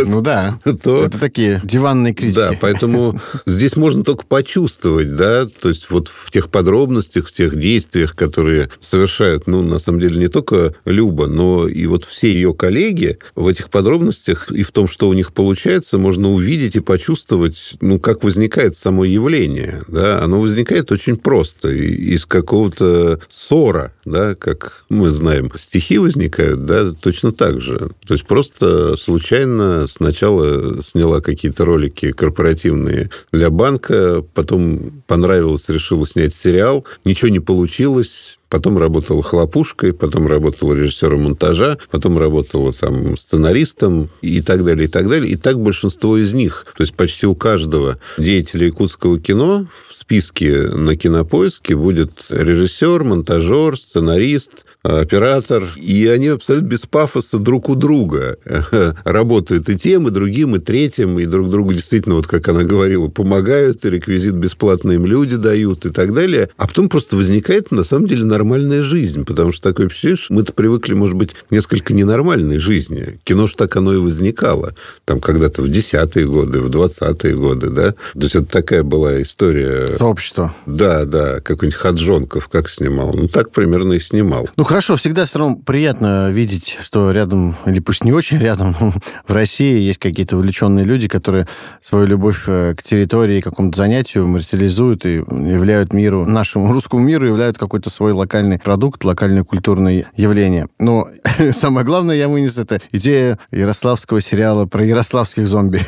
Ну 0.07 0.21
да, 0.21 0.59
это 0.63 1.09
такие 1.19 1.61
диванные 1.63 2.13
критики. 2.13 2.35
Да, 2.35 2.51
поэтому 2.59 3.19
здесь 3.45 3.75
можно 3.75 4.03
только 4.03 4.25
почувствовать, 4.25 5.15
да, 5.15 5.45
то 5.47 5.69
есть 5.69 5.89
вот 5.89 6.09
в 6.09 6.31
тех 6.31 6.49
подробностях, 6.49 7.27
в 7.27 7.33
тех 7.33 7.57
действиях, 7.57 8.15
которые 8.15 8.69
совершают, 8.79 9.47
ну, 9.47 9.61
на 9.61 9.79
самом 9.79 9.99
деле, 9.99 10.19
не 10.19 10.27
только 10.27 10.73
Люба, 10.85 11.27
но 11.27 11.67
и 11.67 11.85
вот 11.87 12.05
все 12.05 12.31
ее 12.31 12.53
коллеги 12.53 13.17
в 13.35 13.47
этих 13.47 13.69
подробностях 13.69 14.51
и 14.51 14.63
в 14.63 14.71
том, 14.71 14.87
что 14.87 15.09
у 15.09 15.13
них 15.13 15.33
получается, 15.33 15.97
можно 15.97 16.31
увидеть 16.31 16.75
и 16.75 16.79
почувствовать, 16.79 17.75
ну, 17.81 17.99
как 17.99 18.23
возникает 18.23 18.77
само 18.77 19.05
явление, 19.05 19.81
да, 19.87 20.21
оно 20.23 20.39
возникает 20.39 20.91
очень 20.91 21.17
просто, 21.17 21.69
из 21.69 22.25
какого-то 22.25 23.19
ссора, 23.29 23.93
да, 24.09 24.35
как 24.35 24.85
мы 24.89 25.11
знаем, 25.11 25.51
стихи 25.55 25.97
возникают, 25.97 26.65
да, 26.65 26.91
точно 26.91 27.31
так 27.31 27.61
же. 27.61 27.91
То 28.05 28.13
есть 28.13 28.25
просто 28.25 28.95
случайно 28.95 29.87
сначала 29.87 30.81
сняла 30.81 31.21
какие-то 31.21 31.65
ролики 31.65 32.11
корпоративные 32.11 33.09
для 33.31 33.49
банка, 33.49 34.23
потом 34.33 35.03
понравилось, 35.07 35.69
решила 35.69 36.05
снять 36.05 36.33
сериал, 36.33 36.85
ничего 37.05 37.29
не 37.29 37.39
получилось, 37.39 38.37
потом 38.49 38.77
работала 38.77 39.21
хлопушкой, 39.21 39.93
потом 39.93 40.27
работала 40.27 40.73
режиссером 40.73 41.23
монтажа, 41.23 41.77
потом 41.91 42.17
работала 42.17 42.73
там 42.73 43.17
сценаристом 43.17 44.09
и 44.21 44.41
так 44.41 44.63
далее, 44.63 44.85
и 44.85 44.87
так 44.87 45.07
далее. 45.09 45.31
И 45.31 45.35
так 45.35 45.59
большинство 45.59 46.17
из 46.17 46.33
них. 46.33 46.65
То 46.77 46.83
есть 46.83 46.93
почти 46.93 47.27
у 47.27 47.35
каждого 47.35 47.99
деятеля 48.17 48.67
якутского 48.67 49.19
кино 49.19 49.67
списке 50.07 50.69
на 50.73 50.95
кинопоиске 50.95 51.75
будет 51.75 52.11
режиссер, 52.29 53.03
монтажер, 53.03 53.77
сценарист, 53.77 54.65
оператор. 54.81 55.65
И 55.75 56.07
они 56.07 56.27
абсолютно 56.27 56.67
без 56.67 56.85
пафоса 56.85 57.39
друг 57.39 57.67
у 57.67 57.75
друга 57.75 58.37
работают 59.03 59.67
и 59.67 59.77
тем, 59.77 60.07
и 60.07 60.11
другим, 60.11 60.55
и 60.55 60.59
третьим, 60.59 61.19
и 61.19 61.25
друг 61.25 61.49
другу 61.49 61.73
действительно, 61.73 62.15
вот 62.15 62.25
как 62.25 62.47
она 62.47 62.63
говорила, 62.63 63.09
помогают, 63.09 63.85
и 63.85 63.89
реквизит 63.89 64.35
бесплатно 64.35 64.93
им 64.93 65.05
люди 65.05 65.35
дают 65.35 65.85
и 65.85 65.89
так 65.89 66.13
далее. 66.13 66.49
А 66.55 66.67
потом 66.67 66.87
просто 66.87 67.17
возникает, 67.17 67.71
на 67.71 67.83
самом 67.83 68.07
деле, 68.07 68.23
нормальная 68.23 68.83
жизнь, 68.83 69.25
потому 69.25 69.51
что 69.51 69.63
такое 69.63 69.89
впечатление, 69.89 69.97
мы-то 70.29 70.53
привыкли, 70.53 70.93
может 70.93 71.17
быть, 71.17 71.31
несколько 71.49 71.93
ненормальной 71.93 72.59
жизни. 72.59 73.19
Кино 73.25 73.45
ж 73.45 73.55
так 73.55 73.75
оно 73.75 73.93
и 73.93 73.97
возникало. 73.97 74.73
Там 75.03 75.19
когда-то 75.19 75.61
в 75.61 75.69
десятые 75.69 76.27
годы, 76.27 76.61
в 76.61 76.69
двадцатые 76.69 77.35
годы, 77.35 77.71
да. 77.71 77.91
То 77.91 78.21
есть 78.21 78.35
это 78.35 78.45
такая 78.45 78.83
была 78.83 79.21
история... 79.21 79.96
Сообщество. 79.97 80.53
Да, 80.65 81.05
да. 81.05 81.39
Какой-нибудь 81.41 81.79
Хаджонков 81.79 82.47
как 82.47 82.69
снимал. 82.69 83.13
Ну, 83.13 83.27
так 83.27 83.51
примерно 83.51 83.93
и 83.93 83.99
снимал. 83.99 84.49
Ну, 84.55 84.63
хорошо, 84.63 84.95
всегда 84.95 85.25
все 85.25 85.39
равно 85.39 85.57
приятно 85.57 86.29
видеть, 86.29 86.77
что 86.81 87.11
рядом, 87.11 87.55
или 87.65 87.79
пусть 87.79 88.03
не 88.03 88.11
очень 88.11 88.37
рядом, 88.37 88.75
в 89.27 89.33
России 89.33 89.79
есть 89.79 89.99
какие-то 89.99 90.37
увлеченные 90.37 90.85
люди, 90.85 91.07
которые 91.07 91.47
свою 91.81 92.05
любовь 92.05 92.43
э, 92.47 92.75
к 92.75 92.83
территории, 92.83 93.41
к 93.41 93.45
какому-то 93.45 93.77
занятию 93.77 94.27
материализуют 94.27 95.05
и 95.05 95.15
являют 95.15 95.93
миру, 95.93 96.25
нашему 96.25 96.71
русскому 96.71 97.01
миру, 97.01 97.27
являют 97.27 97.57
какой-то 97.57 97.89
свой 97.89 98.11
локальный 98.11 98.59
продукт, 98.59 99.03
локальное 99.03 99.43
культурное 99.43 100.05
явление. 100.15 100.67
Но 100.79 101.07
самое 101.51 101.85
главное, 101.85 102.15
я 102.15 102.27
вынес, 102.27 102.57
это 102.57 102.79
идея 102.91 103.39
ярославского 103.51 104.21
сериала 104.21 104.65
про 104.65 104.85
ярославских 104.85 105.47
зомби. 105.47 105.81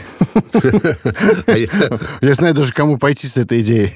Я 2.21 2.33
знаю 2.33 2.53
даже, 2.53 2.73
кому 2.73 2.97
пойти 2.97 3.27
с 3.27 3.37
этой 3.37 3.61
идеей. 3.61 3.93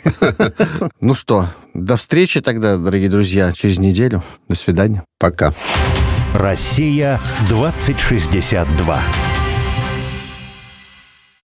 Ну 1.02 1.14
что, 1.14 1.48
до 1.74 1.96
встречи 1.96 2.42
тогда, 2.42 2.78
дорогие 2.78 3.10
друзья, 3.10 3.52
через 3.54 3.78
неделю. 3.78 4.22
До 4.48 4.56
свидания. 4.56 5.04
Пока. 5.20 5.54
Россия 6.34 7.20
2062. 7.48 9.02